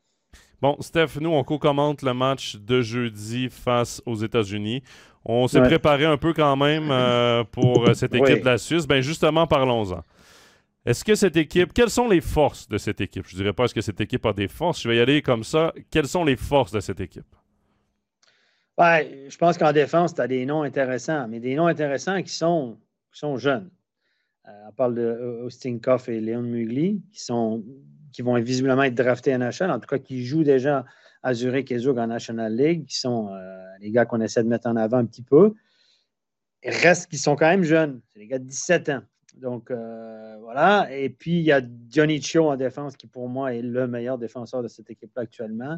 [0.62, 4.82] Bon, Steph, nous, on co-commente le match de jeudi face aux États-Unis.
[5.24, 8.88] On s'est préparé un peu quand même euh, pour euh, cette équipe de la Suisse.
[8.88, 10.04] Ben justement, parlons-en.
[10.86, 13.28] Est-ce que cette équipe, quelles sont les forces de cette équipe?
[13.28, 14.82] Je ne dirais pas est-ce que cette équipe a des forces?
[14.82, 15.74] Je vais y aller comme ça.
[15.92, 17.36] Quelles sont les forces de cette équipe?
[18.78, 22.32] Ouais, je pense qu'en défense, tu as des noms intéressants, mais des noms intéressants qui
[22.32, 22.78] sont,
[23.12, 23.70] qui sont jeunes.
[24.48, 27.64] Euh, on parle de Austin Koff et Léon Mugli, qui sont
[28.18, 30.86] qui vont visiblement être draftés à National, en tout cas qui jouent déjà
[31.22, 34.50] à Zurich et Zug en National League, qui sont euh, les gars qu'on essaie de
[34.50, 35.54] mettre en avant un petit peu.
[36.64, 38.02] Il reste qui sont quand même jeunes.
[38.08, 39.02] C'est les gars de 17 ans.
[39.40, 40.88] Donc, euh, voilà.
[40.92, 44.18] Et puis, il y a Johnny Cho en défense, qui pour moi est le meilleur
[44.18, 45.78] défenseur de cette équipe-là actuellement.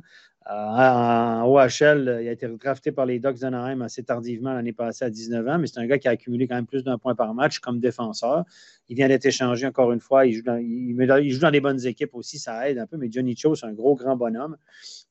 [0.49, 5.05] Euh, en OHL, il a été drafté par les Ducks d'Anaheim assez tardivement l'année passée
[5.05, 7.13] à 19 ans, mais c'est un gars qui a accumulé quand même plus d'un point
[7.13, 8.45] par match comme défenseur.
[8.87, 10.25] Il vient d'être échangé encore une fois.
[10.25, 12.97] Il joue, dans, joue dans des bonnes équipes aussi, ça aide un peu.
[12.97, 14.55] Mais Johnny Cho, c'est un gros, grand bonhomme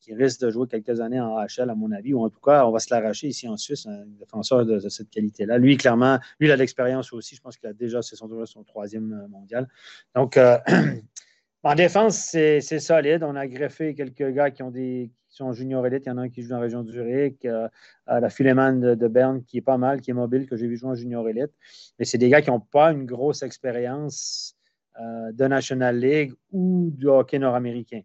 [0.08, 2.66] qui risque de jouer quelques années en AHL, à mon avis, ou en tout cas,
[2.66, 5.58] on va se l'arracher ici en Suisse, un défenseur de, cette qualité-là.
[5.58, 7.36] Lui, clairement, lui, il a l'expérience aussi.
[7.36, 8.28] Je pense qu'il a déjà, c'est son,
[8.64, 9.68] troisième euh, mondial.
[10.14, 10.56] Donc, euh,
[11.62, 13.22] en défense, c'est solide.
[13.22, 16.04] On a greffé quelques gars qui ont des sont junior élite.
[16.06, 17.68] Il y en a un qui joue dans la région du Zurich, euh,
[18.08, 20.76] la Philemon de, de, Berne qui est pas mal, qui est mobile, que j'ai vu
[20.76, 21.52] jouer en junior élite.
[21.98, 24.56] Mais c'est des gars qui n'ont pas une grosse expérience
[24.98, 28.00] de National League ou du hockey nord-américain.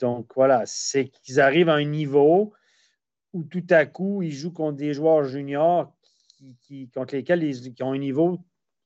[0.00, 2.52] Donc voilà, c'est qu'ils arrivent à un niveau
[3.32, 5.94] où tout à coup, ils jouent contre des joueurs juniors
[6.62, 8.38] qui, contre lesquels ils qui ont un niveau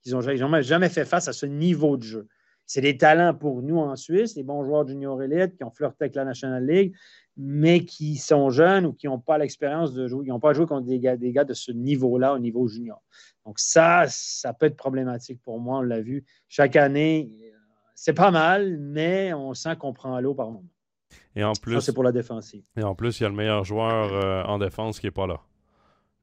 [0.02, 2.28] qu'ils n'ont jamais, jamais fait face à ce niveau de jeu.
[2.66, 6.04] C'est des talents pour nous en Suisse, des bons joueurs junior élite qui ont flirté
[6.04, 6.94] avec la National League,
[7.36, 10.66] mais qui sont jeunes ou qui n'ont pas l'expérience de jouer, qui n'ont pas joué
[10.66, 13.02] contre des gars, des gars de ce niveau-là au niveau junior.
[13.44, 16.24] Donc ça, ça peut être problématique pour moi, on l'a vu.
[16.48, 17.30] Chaque année,
[17.94, 20.73] c'est pas mal, mais on sent qu'on prend l'eau par moment.
[21.36, 22.64] Et en plus, c'est pour la défensive.
[22.76, 25.26] Et en plus, il y a le meilleur joueur euh, en défense qui n'est pas
[25.26, 25.40] là.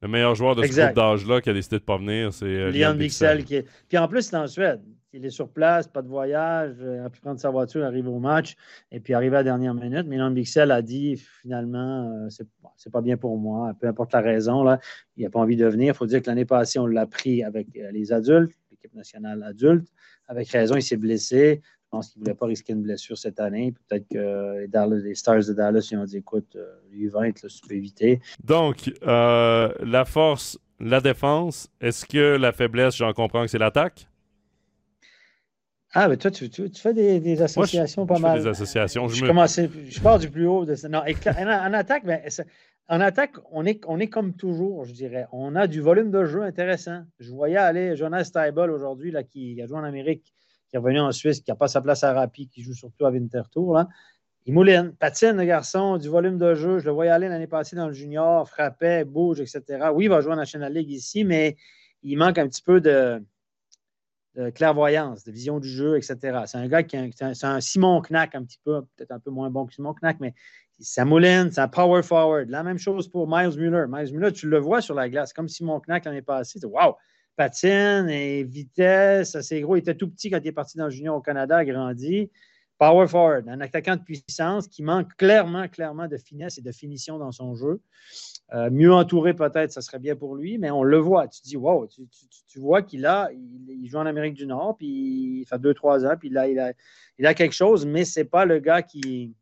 [0.01, 2.45] Le meilleur joueur de ce groupe d'âge-là qui a décidé de ne pas venir, c'est
[2.45, 3.43] euh, Liam Bixel.
[3.43, 3.67] Qui est...
[3.87, 4.81] Puis en plus, c'est en Suède.
[5.13, 8.19] Il est sur place, pas de voyage, il a pu prendre sa voiture, arriver au
[8.19, 8.55] match
[8.91, 10.05] et puis arriver à la dernière minute.
[10.07, 12.47] Mais Liam Bixel a dit finalement, euh, c'est,
[12.77, 14.63] c'est pas bien pour moi, peu importe la raison.
[14.63, 14.79] Là,
[15.17, 15.93] il n'a pas envie de venir.
[15.93, 19.87] Il faut dire que l'année passée, on l'a pris avec les adultes, l'équipe nationale adulte.
[20.27, 21.61] Avec raison, il s'est blessé.
[21.91, 23.73] Je pense qu'il ne voulait pas risquer une blessure cette année.
[23.89, 24.65] Peut-être que
[25.03, 26.55] les, Stars de Dallas ils ont dit écoute,
[26.95, 28.21] U20, là, tu peux éviter.
[28.45, 34.07] Donc, euh, la force, la défense, est-ce que la faiblesse, j'en comprends que c'est l'attaque?
[35.93, 38.37] Ah, mais toi, tu, fais des, associations pas mal.
[38.37, 39.09] Je fais des associations.
[39.09, 40.63] Je, je, pars du plus haut.
[40.63, 40.75] De...
[40.87, 42.23] Non, en, attaque, mais
[42.87, 45.27] en attaque, on est, on est comme toujours, je dirais.
[45.33, 47.03] On a du volume de jeu intéressant.
[47.19, 50.33] Je voyais aller Jonas Steibel aujourd'hui, là, qui a joué en Amérique,
[50.71, 53.05] qui est revenu en Suisse, qui n'a pas sa place à Rapi, qui joue surtout
[53.05, 53.73] à Winterthur.
[53.73, 53.89] Là.
[54.45, 56.79] Il mouline, patine le garçon, du volume de jeu.
[56.79, 59.89] Je le voyais aller l'année passée dans le junior, frappait, bouge, etc.
[59.93, 61.57] Oui, il va jouer en National League ici, mais
[62.01, 63.21] il manque un petit peu de,
[64.55, 66.39] clairvoyance, de vision du jeu, etc.
[66.47, 69.51] C'est un gars qui est un, Simon Knack un petit peu, peut-être un peu moins
[69.51, 70.33] bon que Simon Knack, mais
[70.79, 72.49] ça mouline, c'est un power forward.
[72.49, 73.85] La même chose pour Miles Muller.
[73.87, 76.59] Miles Muller, tu le vois sur la glace, comme Simon Knack l'année passée.
[76.63, 76.95] Wow!
[77.35, 79.75] Patine et vitesse, c'est gros.
[79.75, 82.29] Il était tout petit quand il est parti dans le junior au Canada, a grandi.
[82.77, 87.19] Power forward, un attaquant de puissance qui manque clairement, clairement de finesse et de finition
[87.19, 87.79] dans son jeu.
[88.53, 91.27] Euh, mieux entouré, peut-être, ça serait bien pour lui, mais on le voit.
[91.27, 95.45] Tu dis, wow, tu, vois qu'il a, il, joue en Amérique du Nord, puis il
[95.45, 98.57] fait deux, trois ans, puis a, il a, quelque chose, mais ce n'est pas le
[98.57, 99.35] gars qui,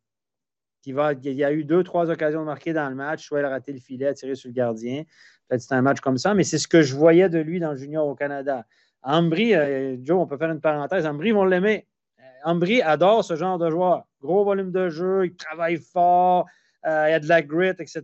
[0.81, 1.13] qui va.
[1.13, 3.49] Il y a eu deux, trois occasions de marquer dans le match, soit il a
[3.49, 5.03] raté le filet, tiré sur le gardien.
[5.49, 7.75] Peut-être c'est un match comme ça, mais c'est ce que je voyais de lui dans
[7.75, 8.65] junior au Canada.
[9.01, 11.05] Ambry, euh, Joe, on peut faire une parenthèse.
[11.07, 11.87] Ambry vont l'aimer.
[12.19, 14.05] Euh, Ambry adore ce genre de joueur.
[14.21, 16.45] Gros volume de jeu, il travaille fort,
[16.85, 18.03] euh, il a de la grit, etc.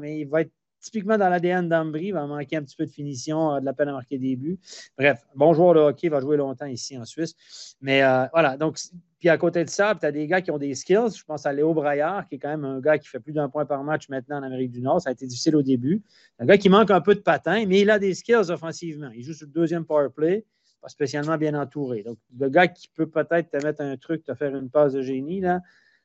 [0.00, 3.54] Mais il va être typiquement dans l'ADN d'Ambry, va manquer un petit peu de finition,
[3.54, 4.58] euh, de la peine à marquer des buts.
[4.96, 7.76] Bref, bon joueur de hockey, va jouer longtemps ici en Suisse.
[7.80, 8.78] Mais euh, voilà, donc,
[9.18, 11.16] puis à côté de ça, tu as des gars qui ont des skills.
[11.16, 13.48] Je pense à Léo Braillard, qui est quand même un gars qui fait plus d'un
[13.48, 15.00] point par match maintenant en Amérique du Nord.
[15.00, 16.02] Ça a été difficile au début.
[16.38, 19.10] Un gars qui manque un peu de patin, mais il a des skills offensivement.
[19.14, 20.44] Il joue sur le deuxième power play,
[20.82, 22.02] pas spécialement bien entouré.
[22.02, 25.02] Donc, le gars qui peut peut-être te mettre un truc, te faire une passe de
[25.02, 25.60] génie, là,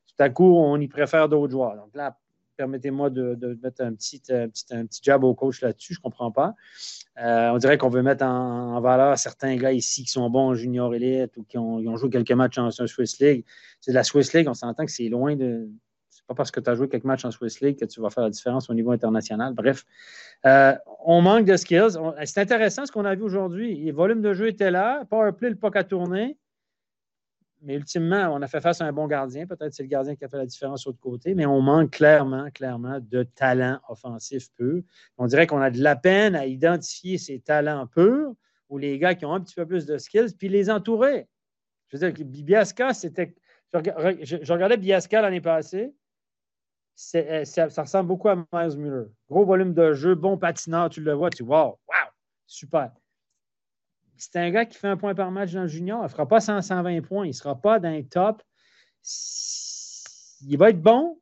[0.07, 1.75] tout à coup, on y préfère d'autres joueurs.
[1.75, 2.17] Donc là,
[2.61, 6.03] permettez-moi de, mettre un petit, un, petit, un petit jab au coach là-dessus, je ne
[6.03, 6.53] comprends pas.
[7.19, 10.53] Euh, on dirait qu'on veut mettre en, valeur certains gars ici qui sont bons en
[10.53, 13.43] junior élite ou qui ont, joué quelques matchs en, Swiss League.
[13.79, 15.67] C'est de la Swiss League, on s'entend que c'est loin de.
[16.11, 18.11] C'est pas parce que tu as joué quelques matchs en Swiss League que tu vas
[18.11, 19.55] faire la différence au niveau international.
[19.55, 19.85] Bref,
[20.45, 21.97] euh, on manque de skills.
[22.25, 23.85] C'est intéressant ce qu'on a vu aujourd'hui.
[23.85, 26.37] Le volume de jeu était là, power play, le puck à tourner.
[27.63, 29.45] Mais ultimement, on a fait face à un bon gardien.
[29.45, 31.91] Peut-être c'est le gardien qui a fait la différence de l'autre côté, mais on manque
[31.91, 34.81] clairement, clairement de talent offensif pur.
[35.17, 38.33] On dirait qu'on a de la peine à identifier ces talents purs
[38.69, 41.27] ou les gars qui ont un petit peu plus de skills, puis les entourer.
[41.89, 43.35] Je veux dire, Biasca, c'était.
[43.73, 45.93] Je regardais Biasca l'année passée.
[47.15, 49.07] Euh, ça, ressemble beaucoup à Miles Muller.
[49.29, 52.11] Gros volume de jeu, bon patineur, tu le vois, tu vois, wow, wow,
[52.45, 52.91] super
[54.21, 55.99] c'est un gars qui fait un point par match dans le junior.
[56.01, 57.25] Il ne fera pas 120 points.
[57.25, 58.43] Il ne sera pas dans les top.
[60.43, 61.19] Il va être bon,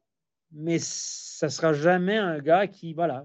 [0.51, 2.93] mais ce ne sera jamais un gars qui.
[2.93, 3.23] Voilà.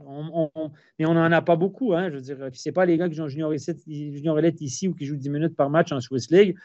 [0.99, 1.93] mais on n'en a pas beaucoup.
[1.93, 4.95] Hein, je veux dire, ce pas les gars qui jouent junior, junior élite ici ou
[4.95, 6.57] qui jouent 10 minutes par match en Swiss League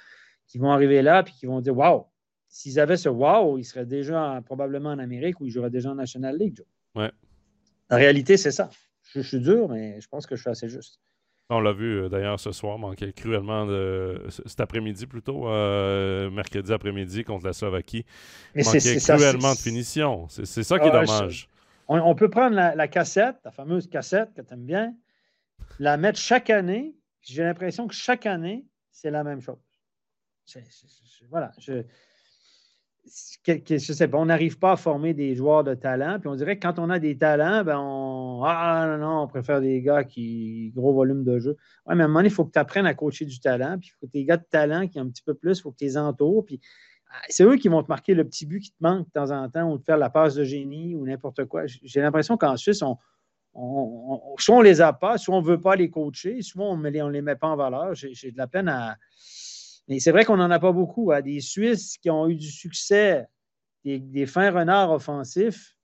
[0.46, 2.06] qui vont arriver là et qui vont dire Waouh!
[2.48, 5.96] S'ils avaient ce wow, ils seraient déjà probablement en Amérique ou ils joueraient déjà en
[5.96, 6.64] National League.
[6.96, 7.12] Ouais.
[7.90, 8.70] La réalité, c'est ça.
[9.02, 11.00] je, suis dur, mais je pense que je suis assez juste.
[11.52, 14.24] On l'a vu euh, d'ailleurs ce soir, manquait cruellement de.
[14.30, 18.06] Cet après-midi plutôt, euh, mercredi après-midi contre la Slovaquie.
[18.54, 20.28] Mais manquait cruellement de finition.
[20.30, 21.50] C'est ça qui est dommage.
[21.88, 24.94] On, peut prendre la, cassette, la fameuse cassette que tu aimes bien,
[25.80, 26.94] la mettre chaque année.
[27.22, 29.58] J'ai l'impression que chaque année, c'est la même chose.
[31.32, 31.52] voilà.
[31.58, 31.84] Je,
[33.46, 36.20] je sais pas, on n'arrive pas à former des joueurs de talent.
[36.20, 38.44] Puis on dirait que quand on a des talents, ben on.
[38.46, 40.72] Ah non, non, on préfère des gars qui.
[40.76, 41.58] gros volume de jeu.
[41.86, 43.78] Oui, mais à un moment donné, il faut que tu apprennes à coacher du talent.
[43.80, 45.62] Puis il faut que tes gars de talent qui ont un petit peu plus, il
[45.62, 46.46] faut que tu les entoures.
[46.46, 46.60] Puis
[47.12, 49.32] ah, c'est eux qui vont te marquer le petit but qui te manque de temps
[49.32, 51.64] en temps ou te faire la passe de génie ou n'importe quoi.
[51.66, 52.98] J'ai l'impression qu'en Suisse, on,
[54.38, 56.90] soit on les a pas, soit on ne veut pas les coacher, soit on ne
[56.90, 57.96] les, les met pas en valeur.
[57.96, 58.96] J'ai de la peine à
[59.90, 61.12] mais c'est vrai qu'on n'en a pas beaucoup.
[61.12, 61.22] Hein.
[61.22, 63.28] Des Suisses qui ont eu du succès,
[63.84, 65.76] des, fins renards offensifs,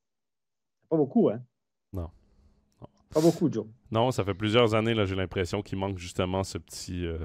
[0.89, 1.29] pas beaucoup.
[1.29, 1.41] Hein?
[1.91, 2.09] Non.
[3.11, 3.65] Pas beaucoup, Joe.
[3.91, 7.17] Non, ça fait plusieurs années, là, j'ai l'impression qu'il manque justement ce petit, euh,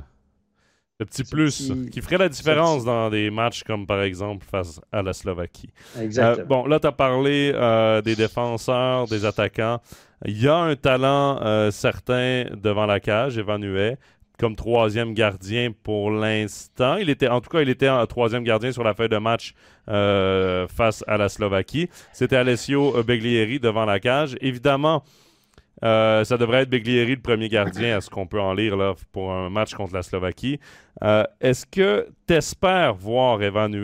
[0.99, 5.13] petit plus qui ferait la différence dans des matchs comme par exemple face à la
[5.13, 5.71] Slovaquie.
[6.01, 6.43] Exactement.
[6.43, 9.81] Euh, bon, là, tu as parlé euh, des défenseurs, des attaquants.
[10.25, 13.97] Il y a un talent certain devant la cage, évanué
[14.41, 16.97] comme troisième gardien pour l'instant.
[16.97, 19.53] Il était, en tout cas, il était en troisième gardien sur la feuille de match
[19.89, 21.91] euh, face à la Slovaquie.
[22.15, 24.37] C'était Alessio Beglieri devant la cage.
[24.41, 25.05] Évidemment,
[25.85, 28.95] euh, ça devrait être Beglieri le premier gardien, à ce qu'on peut en lire là,
[29.13, 30.59] pour un match contre la Slovaquie.
[31.03, 33.75] Euh, est-ce que tu espères voir Evan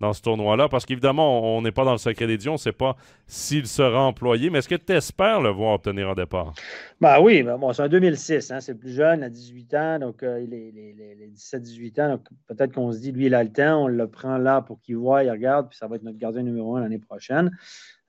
[0.00, 0.68] dans ce tournoi-là?
[0.68, 3.66] Parce qu'évidemment, on n'est pas dans le secret des dieux, on ne sait pas s'il
[3.66, 6.54] sera employé, mais est-ce que tu espères le voir obtenir un départ?
[7.00, 10.40] Ben oui, bon, c'est en 2006, hein, c'est plus jeune, à 18 ans, donc euh,
[10.42, 13.84] il est, les 17-18 ans, donc peut-être qu'on se dit, lui, il a le temps,
[13.84, 16.42] on le prend là pour qu'il voit, il regarde, puis ça va être notre gardien
[16.42, 17.50] numéro un l'année prochaine.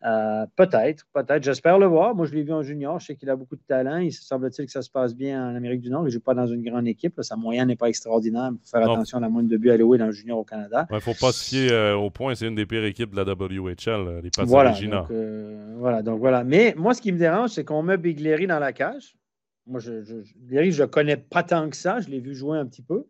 [0.05, 1.43] Euh, peut-être, peut-être.
[1.43, 2.13] J'espère le voir.
[2.13, 2.99] Moi, je l'ai vu en junior.
[2.99, 3.97] Je sais qu'il a beaucoup de talent.
[3.97, 6.03] Il semble-t-il que ça se passe bien en Amérique du Nord.
[6.03, 7.19] Il ne joue pas dans une grande équipe.
[7.21, 8.51] Sa moyenne n'est pas extraordinaire.
[8.51, 10.85] Il faut faire attention à la moindre de buts alloués dans le junior au Canada.
[10.91, 12.35] Il ne faut pas se fier euh, au point.
[12.35, 15.11] C'est une des pires éques de la WHL, euh, les voilà, donc,
[15.77, 16.43] voilà, donc voilà.
[16.43, 19.15] Mais moi, ce qui me dérange, c'est qu'on met Bigleri dans la cage.
[19.65, 20.15] Moi, je, je,
[20.47, 21.99] je ne connais pas tant que ça.
[21.99, 23.05] Je l'ai vu jouer un petit peu.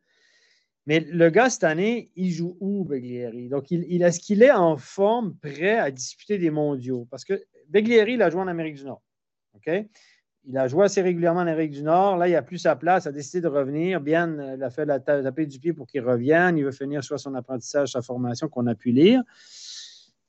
[0.87, 3.49] Mais le gars, cette année, il joue où, Beglieri?
[3.49, 7.05] Donc, il, est-ce qu'il est en forme, prêt à disputer des mondiaux?
[7.11, 9.01] Parce que Beglieri, il a joué en Amérique du Nord.
[10.45, 12.15] Il a joué assez régulièrement en Amérique du Nord.
[12.15, 13.99] Là, il n'a plus sa place, il a décidé de revenir.
[13.99, 16.57] Bien, il a fait la taper du pied pour qu'il revienne.
[16.57, 19.21] Il veut finir soit son apprentissage, sa formation qu'on a pu lire.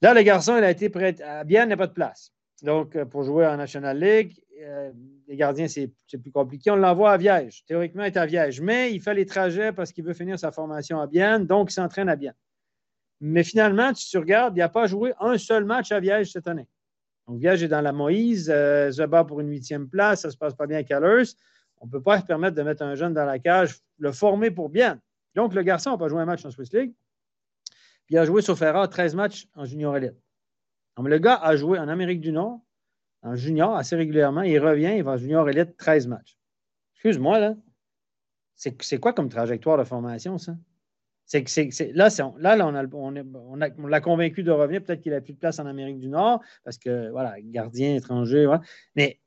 [0.03, 1.15] Là, le garçon, il a été prêt.
[1.47, 2.33] Bien, il n'a pas de place.
[2.63, 4.91] Donc, euh, pour jouer en National League, euh,
[5.27, 6.71] les gardiens, c'est plus compliqué.
[6.71, 7.65] On l'envoie à Viège.
[7.67, 8.61] Théoriquement, il est à Viège.
[8.61, 11.75] Mais il fait les trajets parce qu'il veut finir sa formation à Bienne, donc il
[11.75, 12.35] s'entraîne à Bienne.
[13.21, 16.47] Mais finalement, tu te regardes, il n'a pas joué un seul match à Viège cette
[16.47, 16.69] année.
[17.27, 18.91] Donc, Viège est dans la Moïse, euh,
[19.27, 21.37] pour une huitième place, ça ne se passe pas bien à.
[21.81, 24.51] On ne peut pas se permettre de mettre un jeune dans la cage, le former
[24.51, 24.99] pour Bienne.
[25.35, 26.95] Donc, le garçon n'a pas joué un match en Swiss League.
[28.07, 30.15] Puis il a joué sur Ferrari 13 matchs en junior élite.
[30.97, 32.61] Donc, le gars a joué en Amérique du Nord,
[33.23, 34.43] en junior assez régulièrement.
[34.43, 36.37] Il revient, il va en junior élite 13 matchs.
[36.95, 37.55] Excuse-moi, là.
[38.55, 40.57] C'est quoi comme trajectoire de formation, ça?
[41.27, 42.09] C'est que là,
[42.39, 44.83] là, là, on l'a on on convaincu de revenir.
[44.83, 48.51] Peut-être qu'il n'a plus de place en Amérique du Nord parce que, voilà, gardien étranger.
[48.97, 49.21] Mais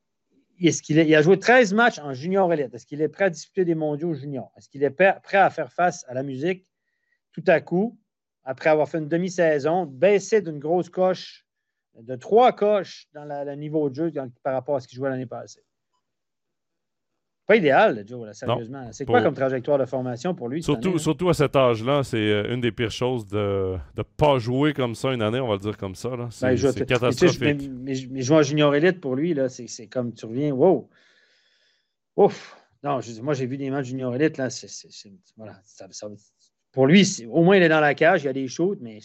[0.60, 2.74] est-ce qu'il il a joué 13 matchs en junior élite?
[2.74, 4.52] Est-ce qu'il est prêt à disputer des mondiaux juniors?
[4.58, 6.66] Est-ce qu'il est prêt à faire face à la musique
[7.34, 7.98] tout à coup,
[8.44, 11.46] après avoir fait une demi-saison, baisser d'une grosse coche
[12.00, 14.14] de trois coches dans le niveau de jeu
[14.44, 15.62] par rapport à ce qu'il jouait l'année passée.
[17.48, 18.88] Pas idéal, Joe, sérieusement.
[18.94, 20.64] C'est quoi comme trajectoire de formation pour lui?
[20.64, 24.74] Surtout, surtout à cet âge-là, c'est euh, une des pires choses de ne pas jouer
[24.74, 26.12] comme ça une année, on va le dire comme ça.
[26.16, 27.70] Ben, c'est catastrophique.
[27.70, 30.90] Mais, jouer en junior élite pour lui, c'est comme tu reviens, wow!
[32.16, 32.58] Ouf!
[32.84, 34.70] Non, moi j'ai vu des matchs junior élite, là, c'est.
[35.36, 35.60] Voilà,
[36.72, 39.00] pour lui, au moins il est dans la cage, il y a des shoots, mais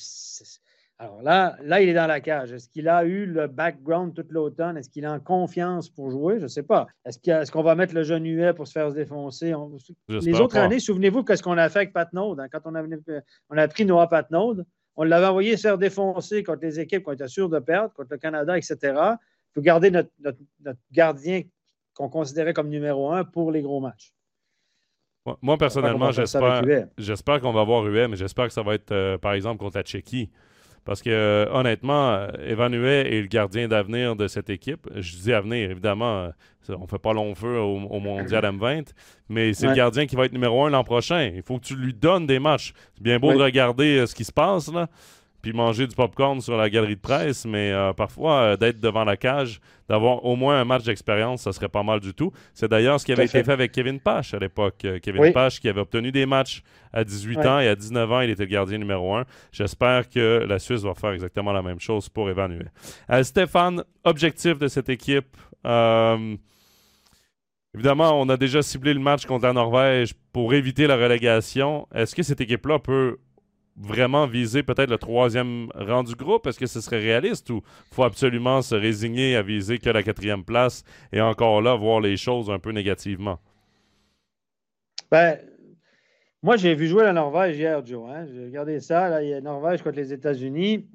[0.99, 2.53] alors là, là, il est dans la cage.
[2.53, 4.79] Est-ce qu'il a eu le background toute l'automne?
[4.79, 6.39] Est-ce qu'il a en confiance pour jouer?
[6.39, 6.87] Je ne sais pas.
[7.05, 9.53] Est-ce qu'on va mettre le jeune Huet pour se faire se défoncer?
[10.09, 12.41] Les autres années, souvenez-vous qu'est-ce qu'on a fait avec Patnaud.
[12.41, 12.47] Hein?
[12.51, 12.83] Quand on a,
[13.51, 14.57] on a pris Noah Patnaud,
[14.97, 18.09] on l'avait envoyé se faire défoncer contre les équipes qu'on était sûrs de perdre, contre
[18.13, 18.77] le Canada, etc.
[18.83, 20.11] Il faut garder notre,
[20.93, 21.43] gardien
[21.95, 24.15] qu'on considérait comme numéro un pour les gros matchs.
[25.43, 29.33] Moi, personnellement, j'espère qu'on va avoir Huet, mais j'espère que ça va être, euh, par
[29.33, 30.31] exemple, contre la Tchéquie.
[30.87, 34.89] Parce que euh, honnêtement, Evan Huet est le gardien d'avenir de cette équipe.
[34.95, 36.29] Je dis avenir, évidemment, euh,
[36.69, 38.91] on ne fait pas long feu au, Mondial M20,
[39.29, 41.33] mais c'est le gardien qui va être numéro un l'an prochain.
[41.35, 42.73] Il faut que tu lui donnes des matchs.
[42.95, 44.87] C'est bien beau de regarder euh, ce qui se passe, là,
[45.47, 49.05] puis manger du popcorn sur la galerie de presse, mais euh, parfois, euh, d'être devant
[49.05, 52.33] la cage, d'avoir au moins un match d'expérience, ça serait pas mal du tout.
[52.53, 53.53] C'est d'ailleurs ce qui avait été fait.
[53.53, 54.85] avec Kevin Pache à l'époque.
[54.85, 58.21] Euh, Kevin Pache qui avait obtenu des matchs à 18 ans et à 19 ans,
[58.23, 59.25] il était le gardien numéro un.
[59.53, 62.67] J'espère que la Suisse va faire exactement la même chose pour évaluer.
[63.23, 65.37] Stéphane, objectif de cette équipe.
[67.73, 71.87] Évidemment, on a déjà ciblé le match contre la Norvège pour éviter la relégation.
[71.95, 73.19] Est-ce que cette équipe-là peut
[73.77, 76.47] vraiment viser peut-être le troisième rang du groupe?
[76.47, 77.63] Est-ce que ce serait réaliste ou
[77.93, 82.17] faut absolument se résigner à viser que la quatrième place et encore là voir les
[82.17, 83.39] choses un peu négativement?
[85.11, 85.39] Ben,
[86.43, 88.09] moi, j'ai vu jouer la Norvège hier, Joe.
[88.11, 88.27] Hein?
[88.27, 89.23] J'ai regardé ça.
[89.23, 90.89] Il y a Norvège contre les États-Unis.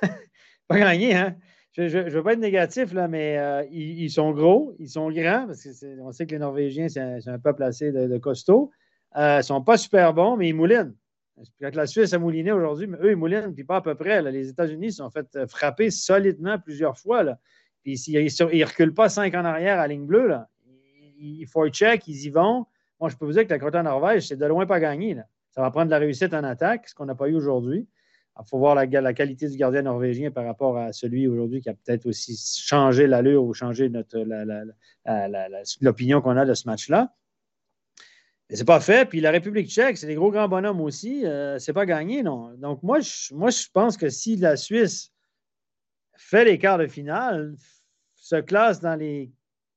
[0.68, 1.36] pas gagné, hein?
[1.76, 5.46] Je ne veux pas être négatif, là, mais euh, ils, sont gros, ils sont grands,
[5.48, 8.70] parce qu'on sait que les Norvégiens, c'est un, peuple assez de, de costaud.
[9.16, 10.94] Euh, ils ne sont pas super bons, mais ils moulinent.
[11.60, 14.22] Quand la Suisse a mouliné aujourd'hui, mais eux, ils moulinent, puis pas à peu près.
[14.22, 17.22] Les États-Unis sont fait euh, frapper solidement plusieurs fois.
[17.22, 17.38] Là.
[17.82, 20.28] Puis ils ne reculent pas cinq en arrière à ligne bleue.
[20.28, 20.48] Là.
[21.18, 22.66] Il faut check, ils y vont.
[23.00, 25.14] Moi, je peux vous dire que la côte en Norvège, c'est de loin pas gagné.
[25.14, 25.24] Là.
[25.50, 27.88] Ça va prendre de la réussite en attaque, ce qu'on n'a pas eu aujourd'hui.
[28.38, 31.68] Il faut voir la, la, qualité du gardien norvégien par rapport à celui aujourd'hui qui
[31.68, 33.88] a peut-être aussi changé l'allure ou changé
[35.80, 37.14] l'opinion qu'on a de ce match-là.
[38.50, 39.08] C'est pas fait.
[39.08, 41.26] Puis la République tchèque, c'est des gros grands bonhommes aussi.
[41.26, 42.52] Euh, c'est pas gagné, non.
[42.58, 45.12] Donc, moi je, pense que si la Suisse
[46.16, 47.54] fait les quarts de finale,
[48.14, 49.32] se classe dans les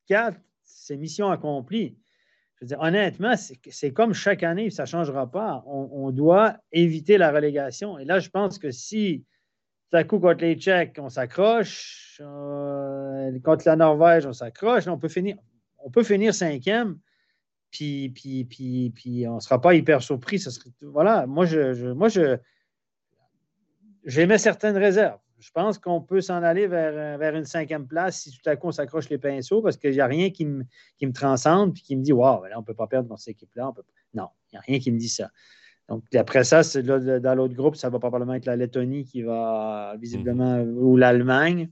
[0.05, 1.97] quatre, c'est mission accomplie.
[2.61, 5.63] Je veux honnêtement, c'est comme chaque année, ça ne changera pas.
[5.67, 7.99] On, doit éviter la relégation.
[7.99, 9.25] Et là, je pense que si
[9.89, 14.99] tout à coup, contre les Tchèques, on s'accroche, euh, contre la Norvège, on s'accroche, on
[15.79, 16.99] on peut finir cinquième,
[17.71, 20.43] puis, puis, puis, puis on ne sera pas hyper surpris.
[20.81, 22.37] voilà, moi, je, moi, je,
[24.03, 25.19] j'émets certaines réserves.
[25.39, 28.67] Je pense qu'on peut s'en aller vers, vers, une cinquième place si tout à coup
[28.67, 30.63] on s'accroche les pinceaux parce qu'il n'y a rien qui me,
[30.97, 33.35] qui me transcende et qui me dit Waouh, on ne peut pas perdre dans cette
[33.35, 33.71] équipe-là.
[34.15, 35.29] Non, il n'y a rien qui me dit ça.
[35.89, 40.57] Donc, après ça, dans l'autre groupe, ça va probablement être la Lettonie qui va visiblement,
[40.57, 40.77] mhm.
[40.77, 41.69] ou l'Allemagne.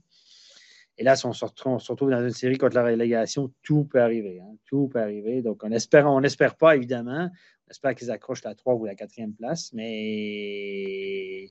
[0.98, 4.40] Et là, si on se, retrouve, dans une série contre la relégation, tout peut arriver.
[4.40, 4.56] Hein.
[4.64, 5.42] tout peut arriver.
[5.42, 7.28] Donc, on espère, on n'espère pas, évidemment.
[7.66, 9.72] On espère qu'ils accrochent la 3 ou la 4e place.
[9.74, 11.50] Mais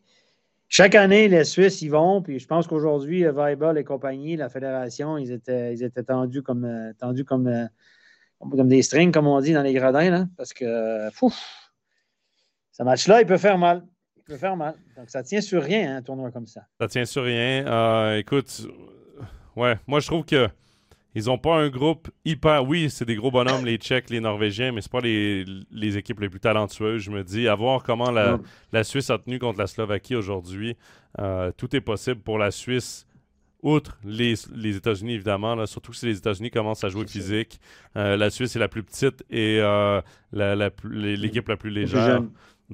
[0.68, 2.24] chaque année, les Suisses y vont.
[2.24, 6.94] Puis je pense qu'aujourd'hui, Weibel et compagnie, la fédération, ils étaient, ils étaient tendus, comme,
[6.98, 7.70] tendus comme,
[8.40, 10.10] comme des strings, comme on dit dans les gradins.
[10.10, 11.32] Là, parce que, fou,
[12.72, 13.86] ce match-là, il peut faire mal.
[14.18, 14.74] Il peut faire mal.
[14.98, 16.62] Donc, ça tient sur rien, un tournoi comme ça.
[16.82, 17.68] Ça tient sur rien.
[17.68, 18.68] Euh, écoute,
[19.56, 20.50] ouais, moi, je trouve que
[21.16, 22.68] ils n'ont pas un groupe hyper.
[22.68, 26.28] Oui, c'est des gros bonhommes, les Tchèques, les Norvégiens, mais ce pas les, équipes les
[26.28, 27.02] plus talentueuses.
[27.04, 30.76] Je me dis, à voir comment la, Suisse a tenu contre la Slovaquie aujourd'hui,
[31.20, 33.08] euh, tout est possible pour la Suisse.
[33.64, 34.34] Outre les,
[34.76, 37.60] États-Unis, évidemment, surtout si les États-Unis commencent à jouer physique.
[37.96, 40.02] Euh, la Suisse est la plus petite et euh,
[40.34, 42.22] l'équipe la, plus légère.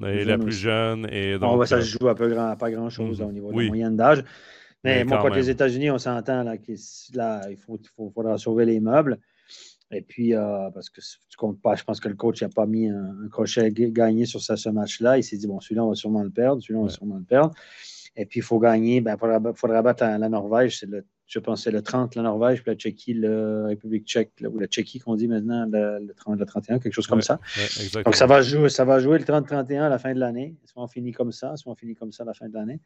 [0.04, 1.08] Et la plus jeune.
[1.12, 3.96] Et donc, ça se joue à, peu grand, pas grand-chose au niveau de la moyenne
[3.96, 4.24] d'âge.
[4.84, 6.56] Mais, moi, contre les États-Unis, on s'entend là,
[7.14, 7.80] là, il faut,
[8.14, 9.20] faudra sauver les meubles.
[9.92, 12.66] Et puis, euh, parce que tu comptes pas, je pense que le coach n'a pas
[12.66, 15.18] mis un, crochet gagné sur ce, match-là.
[15.18, 17.24] Il s'est dit, bon, celui-là, on va sûrement le perdre, celui-là, on va sûrement le
[17.24, 17.54] perdre.
[18.16, 21.72] Et puis, il faut gagner, il ben, faudra, battre la, Norvège, le, je pense c'est
[21.72, 25.28] le 30, la Norvège, puis la Tchéquie, la République tchèque, ou la Tchéquie qu'on dit
[25.28, 27.40] maintenant, le, 30, le 31, quelque chose comme ça.
[28.06, 30.56] Donc, ça va, jouer, ça va jouer le 30-31 à la fin de l'année.
[30.66, 32.80] Soit on finit comme ça, soit on finit comme ça à la fin de l'année.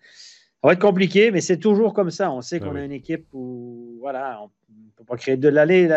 [0.62, 2.32] Ça va être compliqué, mais c'est toujours comme ça.
[2.32, 5.48] On sait ben qu'on a une équipe où, voilà, on ne peut pas créer de
[5.48, 5.88] l'année.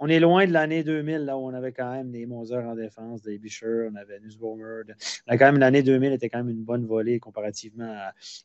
[0.00, 2.74] On est loin de l'année 2000, là où on avait quand même des Moser en
[2.74, 4.82] défense, des Bisher, on avait Nussbaumer.
[5.28, 7.96] quand même, l'année 2000 était quand même une bonne volée comparativement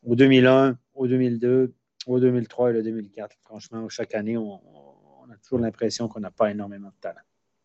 [0.03, 1.73] au 2001, au 2002,
[2.05, 3.37] au 2003 et le 2004.
[3.41, 4.55] Franchement, chaque année, on
[5.31, 7.21] a toujours l'impression qu'on n'a pas énormément de talent.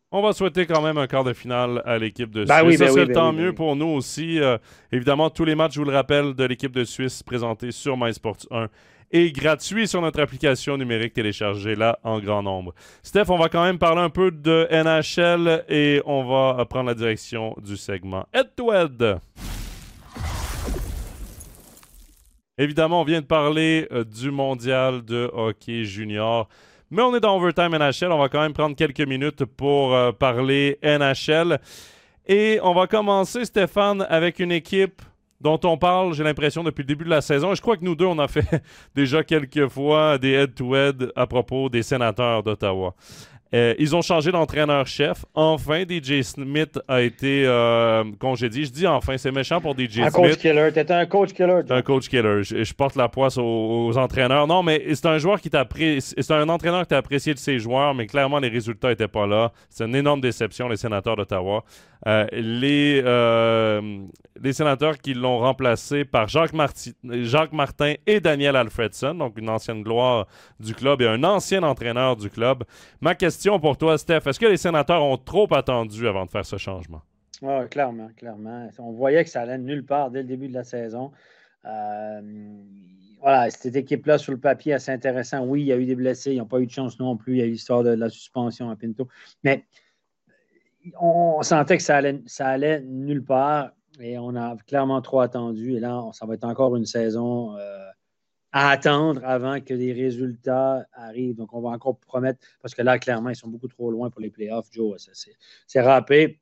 [0.09, 2.77] On va souhaiter quand même un quart de finale à l'équipe de ben Suisse.
[2.77, 4.39] ça ben serait ben tant mieux pour nous aussi.
[4.39, 4.57] Euh,
[4.89, 8.47] évidemment, tous les matchs, je vous le rappelle, de l'équipe de Suisse présentés sur MySports
[8.49, 8.69] 1
[9.11, 12.73] et gratuits sur notre application numérique téléchargée là en grand nombre.
[13.03, 16.95] Steph, on va quand même parler un peu de NHL et on va prendre la
[16.95, 19.19] direction du segment Head-to-Head.
[22.57, 26.47] Évidemment, on vient de parler euh, du mondial de hockey junior.
[26.89, 28.11] Mais on est dans Overtime NHL.
[28.11, 31.59] On va quand même prendre quelques minutes pour euh, parler NHL.
[32.27, 35.01] Et on va commencer, Stéphane, avec une équipe
[35.39, 37.51] dont on parle, j'ai l'impression, depuis le début de la saison.
[37.51, 38.63] Et je crois que nous deux, on a fait
[38.95, 42.95] déjà quelques fois des head-to-head -head à propos des sénateurs d'Ottawa.
[43.53, 45.25] Euh, ils ont changé d'entraîneur-chef.
[45.33, 48.65] Enfin, DJ Smith a été euh, congédié.
[48.65, 50.05] Je dis enfin, c'est méchant pour DJ Smith.
[50.05, 50.69] Un coach killer.
[50.73, 51.61] T'es un coach killer.
[51.69, 52.43] un coach killer.
[52.43, 54.47] Je, porte la poisse aux, entraîneurs.
[54.47, 55.67] Non, mais c'est un joueur qui t'a
[55.99, 59.25] C'est un entraîneur qui t'a apprécié de ses joueurs, mais clairement, les résultats n'étaient pas
[59.25, 59.51] là.
[59.69, 61.63] C'est une énorme déception, les sénateurs d'Ottawa.
[62.05, 64.05] Euh, les, euh,
[64.41, 70.27] les sénateurs qui l'ont remplacé par Jacques, Martin et Daniel Alfredson, donc une ancienne gloire
[70.59, 72.63] du club et un ancien entraîneur du club.
[73.01, 76.45] Ma question pour toi, Steph, est-ce que les sénateurs ont trop attendu avant de faire
[76.45, 77.01] ce changement?
[77.41, 78.69] Oui, clairement, clairement.
[78.79, 81.11] On voyait que ça allait nulle part dès le début de la saison.
[81.65, 82.21] Euh,
[83.21, 85.45] voilà, cette équipe-là, sur le papier, assez intéressant.
[85.45, 87.33] Oui, il y a eu des blessés, ils n'ont pas eu de chance non plus.
[87.33, 89.07] Il y a eu l'histoire de la suspension à Pinto.
[89.43, 89.65] Mais
[90.99, 95.75] on sentait que ça allait, ça allait nulle part et on a clairement trop attendu.
[95.75, 97.87] Et là, ça va être encore une saison euh,
[98.51, 101.35] à attendre avant que les résultats arrivent.
[101.35, 104.21] Donc, on va encore promettre, parce que là, clairement, ils sont beaucoup trop loin pour
[104.21, 104.67] les playoffs.
[104.71, 105.09] Joe,
[105.67, 106.39] c'est râpé.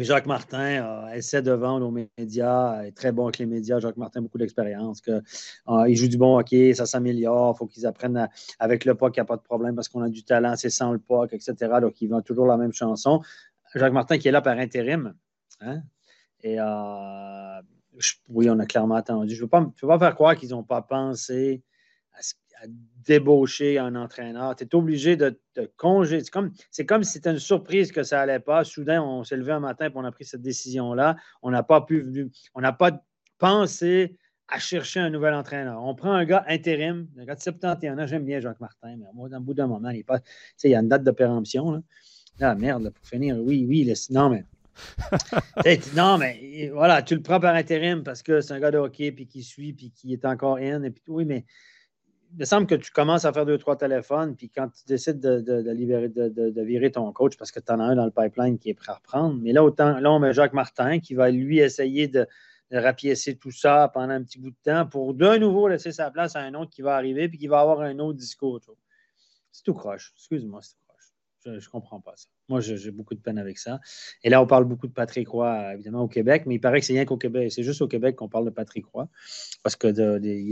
[0.00, 3.78] Jacques Martin essaie de vendre aux médias, est très bon avec les médias.
[3.78, 5.00] Jacques Martin a beaucoup d'expérience.
[5.08, 5.20] Euh,
[5.88, 7.54] il joue du bon hockey, ça s'améliore.
[7.54, 10.02] Il faut qu'ils apprennent avec le POC, il n'y a pas de problème parce qu'on
[10.02, 11.54] a du talent, c'est sans le POC, etc.
[11.80, 13.20] Donc, ils vendent toujours la même chanson.
[13.78, 15.14] Jacques Martin qui est là par intérim.
[15.60, 15.82] Hein?
[16.42, 17.62] Et euh,
[18.28, 19.34] oui, on a clairement attendu.
[19.34, 21.62] Je ne veux, pas, pas faire croire qu'ils n'ont pas pensé
[22.14, 22.66] à,
[23.06, 24.56] débaucher un entraîneur.
[24.56, 26.24] Tu es obligé de te congédier.
[26.24, 26.52] C'est comme,
[26.88, 28.64] comme si c'était une surprise que ça n'allait pas.
[28.64, 31.16] Soudain, on s'est levé un matin et on a pris cette décision-là.
[31.42, 33.02] On n'a pas pu, on n'a pas
[33.38, 34.16] pensé
[34.48, 35.82] à chercher un nouvel entraîneur.
[35.82, 38.06] On prend un gars intérim, un gars de 71 ans.
[38.06, 40.20] J'aime bien Jacques Martin, mais au bout d'un moment, il, pas,
[40.64, 41.82] il y a une date de péremption.
[42.40, 44.44] Ah, merde, pour finir, oui, oui, non, mais.
[45.96, 49.10] non, mais voilà, tu le prends par intérim parce que c'est un gars de hockey,
[49.10, 51.46] puis qui suit, puis qui est encore in, et puis oui, mais
[52.32, 55.20] il me semble que tu commences à faire deux, trois téléphones, puis quand tu décides
[55.20, 58.58] de, libérer, de, virer ton coach parce que tu en as un dans le pipeline
[58.58, 61.30] qui est prêt à reprendre, mais là, autant, là, on met Jacques Martin qui va
[61.30, 62.26] lui essayer de,
[62.72, 66.34] rapiécer tout ça pendant un petit bout de temps pour de nouveau laisser sa place
[66.34, 68.60] à un autre qui va arriver puis qui va avoir un autre discours.
[69.52, 70.12] C'est tout croche.
[70.16, 70.85] Excuse-moi, c'est tout.
[71.46, 72.28] Je ne comprends pas ça.
[72.48, 73.80] Moi, j'ai beaucoup de peine avec ça.
[74.22, 76.86] Et là, on parle beaucoup de Patrick Roy, évidemment, au Québec, mais il paraît que
[76.86, 77.52] c'est rien qu'au Québec.
[77.52, 79.08] C'est juste au Québec qu'on parle de Patrick Roy,
[79.62, 79.94] parce qu'il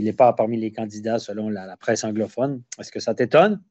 [0.03, 2.61] n'est pas parmi les candidats selon la, presse anglophone.
[2.79, 3.61] Est-ce que ça t'étonne?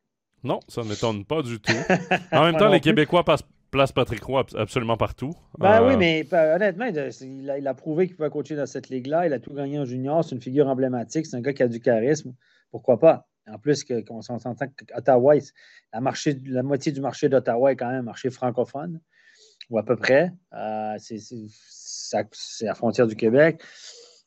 [0.43, 1.73] Non, ça ne m'étonne pas du tout.
[2.33, 3.45] En même temps, les Québécois passent
[3.75, 5.33] place Patrick Roy absolument partout.
[5.59, 9.27] Ben oui, euh, mais ben, honnêtement, il a, prouvé qu'il pouvait coacher dans cette ligue-là.
[9.27, 10.23] Il a tout gagné en junior.
[10.25, 11.27] C'est une figure emblématique.
[11.27, 12.35] C'est un gars qui a du charisme.
[12.71, 13.27] Pourquoi pas?
[13.47, 15.35] En plus, qu'on s'entend qu'Ottawa,
[15.93, 19.01] la, la moitié du marché d'Ottawa est quand même un marché francophone,
[19.71, 20.33] ou à peu près.
[20.55, 23.63] Euh, c'est la frontière du Québec.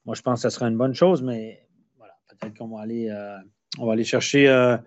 [0.05, 3.09] Moi, je pense que ce sera une bonne chose, mais voilà, peut-être qu'on va aller,
[3.09, 3.37] euh,
[3.79, 4.77] on va aller chercher euh,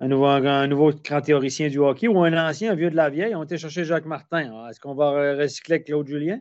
[0.00, 3.10] un, nouveau, un nouveau grand théoricien du hockey ou un ancien, un vieux de la
[3.10, 3.34] vieille.
[3.34, 4.68] On va été chercher Jacques Martin.
[4.68, 6.40] Est-ce qu'on va recycler Claude Julien?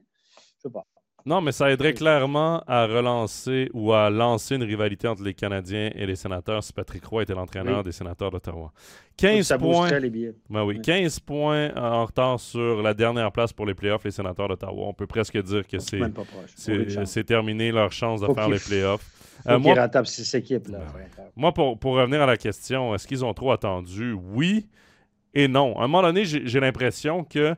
[0.62, 0.86] Je ne sais pas.
[1.26, 5.92] Non, mais ça aiderait clairement à relancer ou à lancer une rivalité entre les Canadiens
[5.96, 8.72] et les sénateurs si Patrick Roy était l'entraîneur des sénateurs d'Ottawa.
[9.18, 10.00] 15 points.
[10.00, 10.34] Les.
[10.50, 14.48] Ben oui, 15 points en retard sur la dernière place pour les playoffs, les sénateurs
[14.48, 14.88] d'Ottawa.
[14.88, 19.06] On peut presque dire que c'est, terminé leur chance de faire les playoffs.
[19.48, 19.74] Euh, moi,
[20.34, 20.80] équipes, là.
[20.80, 24.14] Ben moi, pour, pour revenir à la question, est-ce qu'ils ont trop attendu?
[24.14, 24.68] Oui
[25.34, 25.78] et non.
[25.80, 27.56] À un moment donné, j'ai l'impression que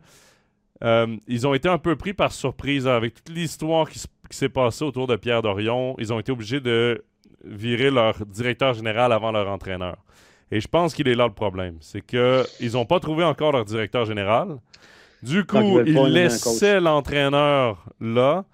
[0.84, 4.84] euh, ils ont été un peu pris par surprise avec toute l'histoire qui, s'est passée
[4.84, 5.95] autour de Pierre Dorion.
[5.99, 7.03] Ils ont été obligés de
[7.43, 9.97] virer leur directeur général avant leur entraîneur.
[10.51, 11.78] Et je pense qu'il est là le problème.
[11.82, 14.57] C'est qu'ils n'ont pas trouvé encore leur directeur général.
[15.21, 18.45] Du coup, ils laissaient l'entraîneur là.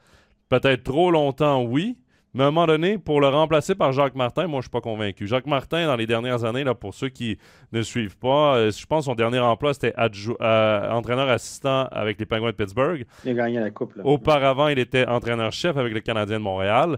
[0.49, 1.97] Peut-être trop longtemps, oui.
[2.35, 4.81] Mais à un moment donné, pour le remplacer par Jacques Martin, moi, je suis pas
[4.81, 5.25] convaincu.
[5.25, 7.39] Jacques Martin, dans les dernières années, là, pour ceux qui
[7.71, 12.19] ne suivent pas, euh, je pense que son dernier emploi, c'était euh, entraîneur assistant avec
[12.19, 13.05] les Penguins de Pittsburgh.
[13.25, 13.99] Il a gagné la Coupe.
[14.03, 16.97] Auparavant, il était entraîneur-chef avec le Canadien de Montréal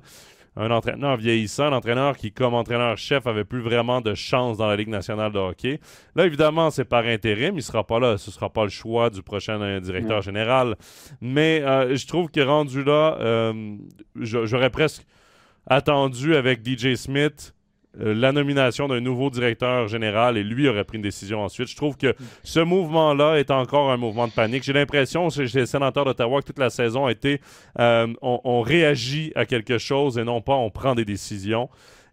[0.58, 4.76] un entraîneur vieillissant, un entraîneur qui, comme entraîneur-chef, avait plus vraiment de chance dans la
[4.76, 5.80] Ligue nationale de hockey.
[6.14, 7.54] Là, évidemment, c'est par intérim.
[7.54, 8.18] Il ne sera pas là.
[8.18, 10.76] Ce ne sera pas le choix du prochain euh, directeur général.
[11.22, 13.54] Mais je trouve que rendu là,
[14.16, 15.06] j'aurais presque
[15.68, 17.54] attendu avec DJ Smith
[18.00, 21.68] euh, la nomination d'un nouveau directeur général et lui aurait pris une décision ensuite.
[21.68, 24.64] Je trouve que ce mouvement-là est encore un mouvement de panique.
[24.64, 27.42] J'ai l'impression, chez les sénateurs d'Ottawa, que toute la saison a été
[27.80, 31.70] euh, on, réagit à quelque chose et non pas on prend des décisions.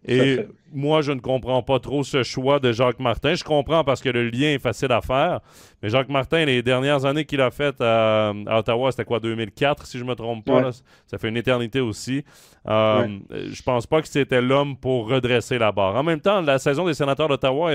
[0.07, 0.39] Et
[0.71, 3.35] moi, je ne comprends pas trop ce choix de Jacques Martin.
[3.35, 5.41] Je comprends parce que le lien est facile à faire.
[5.83, 9.97] Mais Jacques Martin, les dernières années qu'il a faites à, Ottawa, c'était quoi, 2004, si
[9.97, 10.71] je ne me trompe pas.
[11.05, 12.23] Ça fait une éternité aussi.
[12.67, 15.95] Euh, Je pense pas que c'était l'homme pour redresser la barre.
[15.95, 17.73] En même temps, la saison des sénateurs d'Ottawa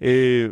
[0.00, 0.50] est,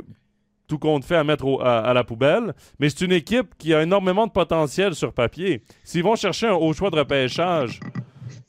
[0.68, 2.54] tout compte fait à mettre à, la poubelle.
[2.78, 5.62] Mais c'est une équipe qui a énormément de potentiel sur papier.
[5.82, 7.80] S'ils vont chercher un haut choix de repêchage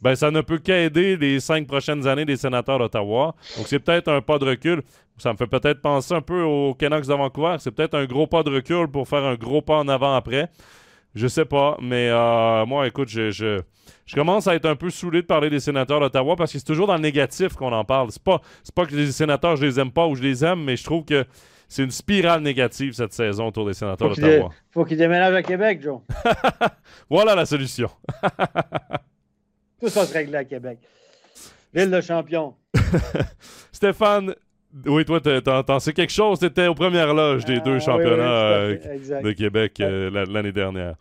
[0.02, 3.36] ben ça ne peut qu'aider les cinq prochaines années des sénateurs d'Ottawa.
[3.58, 4.82] Donc c'est peut-être un pas de recul.
[5.18, 7.58] Ça me fait peut-être penser un peu aux Canucks de Vancouver.
[7.60, 10.50] C'est peut-être un gros pas de recul pour faire un gros pas en avant après.
[11.14, 13.60] Je sais pas, mais euh, moi, écoute, je, je,
[14.16, 16.88] commence à être un peu saoulé de parler des sénateurs d'Ottawa parce que c'est toujours
[16.88, 18.12] dans le négatif qu'on en parle.
[18.12, 18.42] C'est pas,
[18.74, 21.04] pas que les sénateurs, je les aime pas ou je les aime, mais je trouve
[21.04, 21.26] que
[21.68, 24.50] c'est une spirale négative cette saison autour des sénateurs d'Ottawa.
[24.52, 26.00] Il faut qu'ils déménagent à Québec, Joe.
[27.10, 27.90] voilà la solution.
[29.82, 30.78] Tout ça se règle à Québec.
[31.74, 32.54] Ville de champion.
[33.72, 34.36] Stéphane,
[34.86, 36.40] oui, toi, t'en sais quelque chose.
[36.40, 40.96] T'étais aux premières loges des deux ah, championnats euh, de Québec euh, l'année dernière.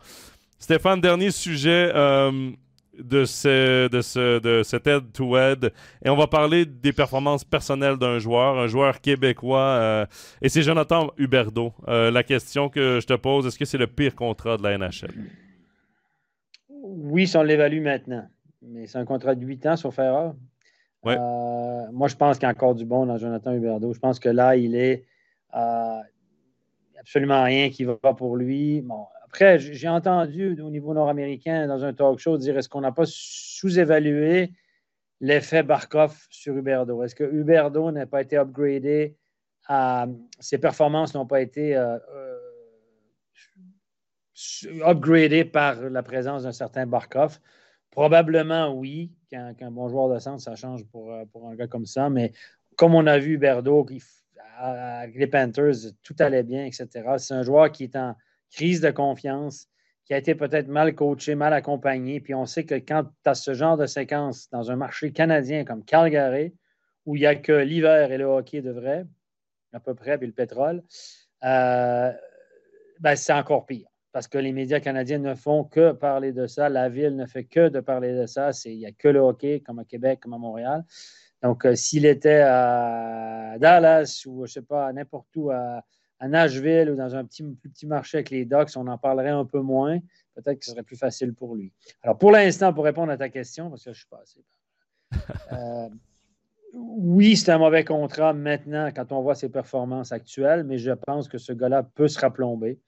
[0.59, 2.51] Stéphane, dernier sujet euh,
[2.99, 5.73] de, ce, de, ce, de cet head-to-head.
[6.03, 10.07] Et on va parler des performances personnelles d'un joueur, un joueur québécois.
[10.41, 11.75] et c'est Jonathan Huberdeau.
[11.87, 15.13] la question que je te pose, est-ce que c'est le pire contrat de la NHL?
[16.83, 18.27] Oui, si on l'évalue maintenant
[18.63, 20.31] mais c'est un contrat de 8 ans sur Ferrer.
[21.07, 23.93] Euh, moi, je pense qu'il y a encore du bon dans Jonathan Huberdeau.
[23.93, 25.05] Je pense que là, il est
[25.55, 26.01] euh,
[26.99, 28.83] absolument rien qui va pas pour lui.
[28.83, 32.93] Bon, après, j'ai entendu au niveau nord-américain dans un talk show dire est-ce qu'on n'a
[32.93, 34.53] pas sous-évalué
[35.21, 37.03] l'effet Barkov sur Huberdeau?
[37.03, 39.17] Est-ce que Huberdeau n'a pas été upgradé?
[40.41, 41.97] ses performances n'ont pas été euh,
[44.85, 47.39] upgradées par la présence d'un certain Barkov?
[47.91, 51.87] Probablement, oui, qu'un bon joueur de centre, ça change pour, euh, pour, un gars comme
[51.87, 52.09] ça.
[52.09, 52.33] Mais
[52.77, 53.87] comme on a vu Berdo,
[54.59, 56.89] avec les Panthers, tout allait bien, etc.
[57.19, 58.15] C'est un joueur qui est en
[58.51, 59.69] crise de confiance,
[60.05, 62.21] qui a été peut-être mal coaché, mal accompagné.
[62.21, 65.65] Puis on sait que quand tu as ce genre de séquence dans un marché canadien
[65.65, 66.55] comme Calgary,
[67.07, 69.07] où il n'y a que l'hiver et le hockey de vrai,
[69.73, 70.83] à peu près, puis le pétrole,
[71.45, 72.13] euh,
[73.01, 73.89] ben, c'est encore pire.
[74.13, 76.69] Parce que les médias canadiens ne font que parler de ça.
[76.69, 78.51] La ville ne fait que de parler de ça.
[78.65, 80.85] Il n'y a que le hockey, comme à Québec, comme à Montréal.
[81.43, 85.83] Donc, euh, s'il était à Dallas ou, je ne sais pas, n'importe où, à,
[86.23, 89.47] Nashville ou dans un petit, plus petit marché avec les Ducks, on en parlerait un
[89.47, 89.99] peu moins.
[90.35, 91.73] Peut-être que ce serait plus facile pour lui.
[92.03, 94.45] Alors, pour l'instant, pour répondre à ta question, parce que je suis pas assez.
[95.53, 95.89] Euh,
[96.73, 101.29] oui, c'est un mauvais contrat maintenant quand on voit ses performances actuelles, mais je pense
[101.29, 102.79] que ce gars-là peut se raplomber,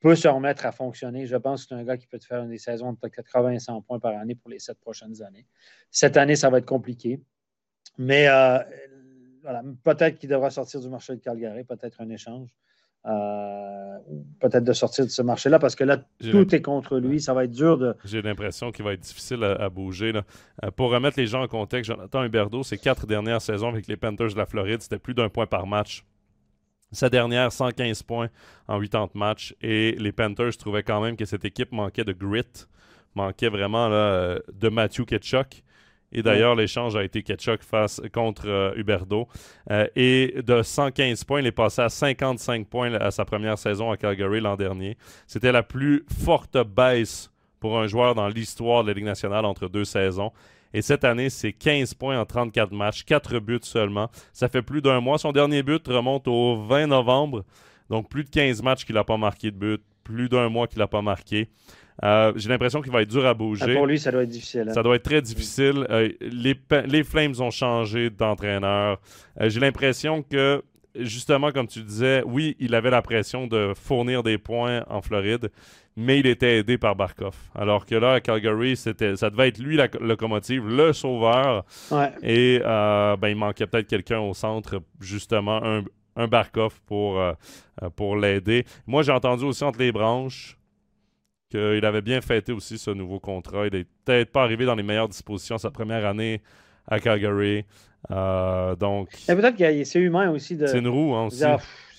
[0.00, 1.26] peut se remettre à fonctionner.
[1.26, 3.84] Je pense que c'est un gars qui peut te faire une des saisons de 80-100
[3.84, 5.46] points par année pour les sept prochaines années.
[5.90, 7.20] Cette année, ça va être compliqué.
[7.96, 8.58] Mais euh,
[9.42, 12.48] voilà, peut-être qu'il devra sortir du marché de Calgary, peut-être un échange.
[13.06, 13.98] Euh,
[14.40, 15.98] peut-être de sortir de ce marché-là parce que là,
[16.30, 17.20] tout est contre lui.
[17.20, 17.94] Ça va être dur de.
[18.04, 20.12] J'ai l'impression qu'il va être difficile à, bouger.
[20.64, 23.96] Euh, pour remettre les gens en contexte, Jonathan Huberdeau, ses quatre dernières saisons avec les
[23.96, 26.04] Panthers de la Floride, c'était plus d'un point par match.
[26.92, 28.28] Sa dernière, 115 points
[28.66, 29.54] en 80 matchs.
[29.60, 32.66] Et les Panthers trouvaient quand même que cette équipe manquait de grit,
[33.14, 35.62] manquait vraiment de Matthew Ketchuk.
[36.12, 39.28] Et d'ailleurs, l'échange a été Ketchuk face contre euh, Huberdo.
[39.70, 43.90] Euh, et de 115 points, il est passé à 55 points à sa première saison
[43.90, 44.96] à Calgary l'an dernier.
[45.26, 47.30] C'était la plus forte baisse
[47.60, 50.32] pour un joueur dans l'histoire de la Ligue nationale entre deux saisons.
[50.74, 54.10] Et cette année, c'est 15 points en 34 matchs, 4 buts seulement.
[54.32, 55.18] Ça fait plus d'un mois.
[55.18, 57.44] Son dernier but remonte au 20 novembre.
[57.90, 60.78] Donc plus de 15 matchs qu'il n'a pas marqué de but, plus d'un mois qu'il
[60.78, 61.48] n'a pas marqué.
[62.04, 63.64] Euh, j'ai l'impression qu'il va être dur à bouger.
[63.68, 64.66] Ah, pour lui, ça doit être difficile.
[64.68, 64.72] Hein.
[64.72, 65.84] Ça doit être très difficile.
[65.90, 66.56] Euh, les,
[66.86, 69.00] les, Flames ont changé d'entraîneur.
[69.40, 70.62] Euh, j'ai l'impression que,
[70.94, 75.50] justement, comme tu disais, oui, il avait la pression de fournir des points en Floride,
[75.96, 77.34] mais il était aidé par Barkov.
[77.54, 81.64] Alors que là, à Calgary, c'était, ça devait être lui la locomotive, le sauveur.
[82.22, 85.82] Et ben, il manquait peut-être quelqu'un au centre, justement, un,
[86.14, 87.20] un Barkov pour,
[87.96, 88.64] pour l'aider.
[88.86, 90.56] Moi, j'ai entendu aussi entre les branches
[91.50, 93.66] qu'il avait bien fêté aussi ce nouveau contrat.
[93.66, 96.42] Il n'est peut-être pas arrivé dans les meilleures dispositions sa première année
[96.86, 97.64] à Calgary.
[98.10, 99.10] Euh, donc.
[99.26, 100.66] peut-être que c'est humain aussi de.
[100.66, 101.44] C'est une roue hein, aussi.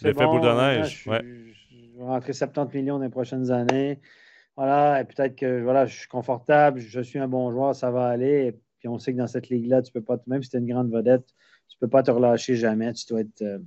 [0.02, 1.04] L'effet boule de neige.
[1.04, 1.22] Je, ouais.
[1.24, 4.00] je, vais rentrer 70 millions dans les prochaines années.
[4.56, 8.08] Voilà, et peut-être que voilà, je suis confortable, je suis un bon joueur, ça va
[8.08, 8.47] aller.
[8.47, 10.60] Et puis on sait que dans cette ligue-là, tu peux pas, même si tu es
[10.60, 11.26] une grande vedette,
[11.68, 12.91] tu peux pas te relâcher jamais.
[12.93, 13.41] Tu dois être.
[13.41, 13.60] Euh,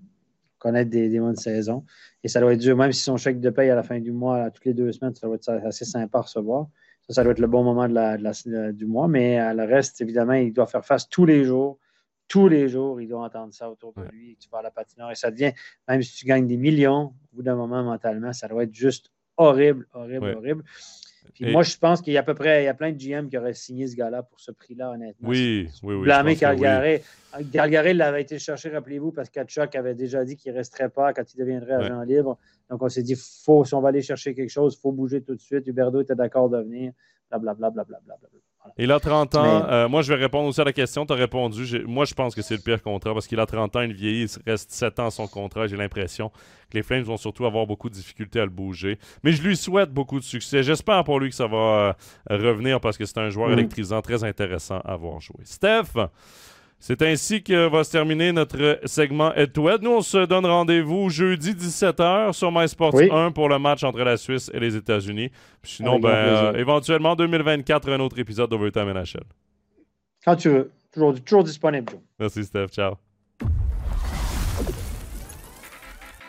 [0.62, 1.84] connaître des, des mois de saison.
[2.22, 4.12] Et ça doit être dur, même si son chèque de paye à la fin du
[4.12, 6.68] mois, toutes les deux semaines, ça doit être assez sympa à recevoir.
[7.08, 9.08] Ça, ça doit être le bon moment de la, du mois.
[9.08, 11.78] Mais à le reste, évidemment, il doit faire face tous les jours.
[12.32, 14.38] Tous les jours, il doit entendre ça autour de lui.
[14.40, 15.52] Tu vas à la patinoire et ça devient,
[15.86, 19.12] même si tu gagnes des millions, au bout d'un moment, mentalement, ça doit être juste
[19.36, 20.64] horrible, horrible, horrible
[21.40, 23.28] moi, je pense qu'il y a à peu près il y a plein de GM
[23.28, 25.28] qui auraient signé ce gars-là pour ce prix-là, honnêtement.
[25.28, 26.02] Oui, oui, oui.
[26.02, 27.00] Blâmer Calgary.
[27.36, 27.50] Oui.
[27.50, 31.22] Calgary l'avait été chercher, rappelez-vous, parce qu'Atchok avait déjà dit qu'il ne resterait pas quand
[31.32, 32.38] il deviendrait agent libre.
[32.70, 35.22] Donc, on s'est dit, faut, si on va aller chercher quelque chose, il faut bouger
[35.22, 35.66] tout de suite.
[35.66, 36.92] Huberdo était d'accord de venir,
[37.30, 37.70] blablabla.
[37.70, 38.28] Bla, bla, bla,
[38.78, 39.66] il a 30 ans.
[39.68, 41.04] Euh, moi, je vais répondre aussi à la question.
[41.04, 41.84] Tu as répondu.
[41.86, 44.24] Moi, je pense que c'est le pire contrat parce qu'il a 30 ans, il vieillit,
[44.24, 45.66] il reste 7 ans son contrat.
[45.66, 46.30] J'ai l'impression
[46.70, 48.98] que les Flames vont surtout avoir beaucoup de difficultés à le bouger.
[49.22, 50.62] Mais je lui souhaite beaucoup de succès.
[50.62, 51.92] J'espère pour lui que ça va euh,
[52.30, 55.44] revenir parce que c'est un joueur électrisant très intéressant à voir jouer.
[55.44, 55.94] Steph,
[56.84, 59.82] c'est ainsi que va se terminer notre segment Head to Head.
[59.82, 64.16] Nous, on se donne rendez-vous jeudi 17h sur MySports 1 pour le match entre la
[64.16, 65.30] Suisse et les États-Unis.
[65.62, 69.22] Sinon, ben, euh, éventuellement, 2024, un autre épisode d'Overtime NHL.
[70.24, 70.72] Quand tu veux.
[70.92, 71.92] Toujours, toujours disponible.
[72.18, 72.70] Merci, Steph.
[72.72, 72.94] Ciao.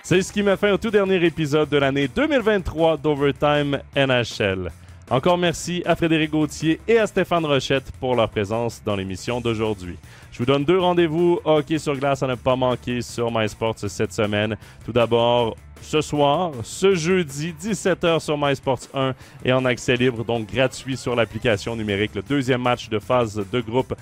[0.04, 4.70] C'est ce qui m'a fait au tout dernier épisode de l'année 2023 d'Overtime NHL.
[5.10, 9.97] Encore merci à Frédéric Gauthier et à Stéphane Rochette pour leur présence dans l'émission d'aujourd'hui.
[10.34, 14.12] Je vous donne deux rendez-vous hockey sur glace à ne pas manquer sur MySports cette
[14.12, 14.58] semaine.
[14.84, 19.14] Tout d'abord, ce soir, ce jeudi, 17h sur MySports 1
[19.46, 22.16] et en accès libre, donc gratuit sur l'application numérique.
[22.16, 23.94] Le deuxième match de phase de groupe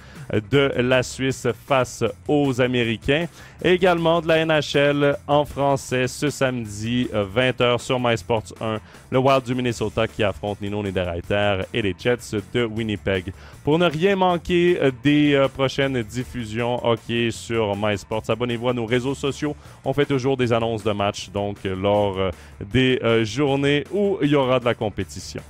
[0.51, 3.25] de la Suisse face aux Américains.
[3.63, 8.79] également de la NHL en français ce samedi, 20h sur MySports 1.
[9.11, 13.33] Le Wild du Minnesota qui affronte Nino Niederreiter et les Jets de Winnipeg.
[13.63, 19.13] Pour ne rien manquer des euh, prochaines diffusions hockey sur MySports, abonnez-vous à nos réseaux
[19.13, 19.55] sociaux.
[19.85, 22.31] On fait toujours des annonces de matchs, donc lors euh,
[22.73, 25.41] des euh, journées où il y aura de la compétition.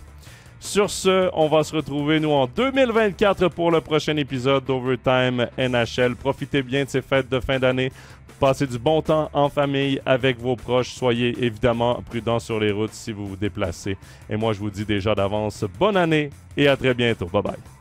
[0.60, 6.16] Sur ce, on va se retrouver, nous, en 2024 pour le prochain épisode d'Overtime NHL.
[6.16, 7.92] Profitez bien de ces fêtes de fin d'année.
[8.40, 10.94] Passez du bon temps en famille avec vos proches.
[10.94, 13.98] Soyez évidemment prudents sur les routes si vous vous déplacez.
[14.30, 17.26] Et moi, je vous dis déjà d'avance bonne année et à très bientôt.
[17.26, 17.81] Bye bye.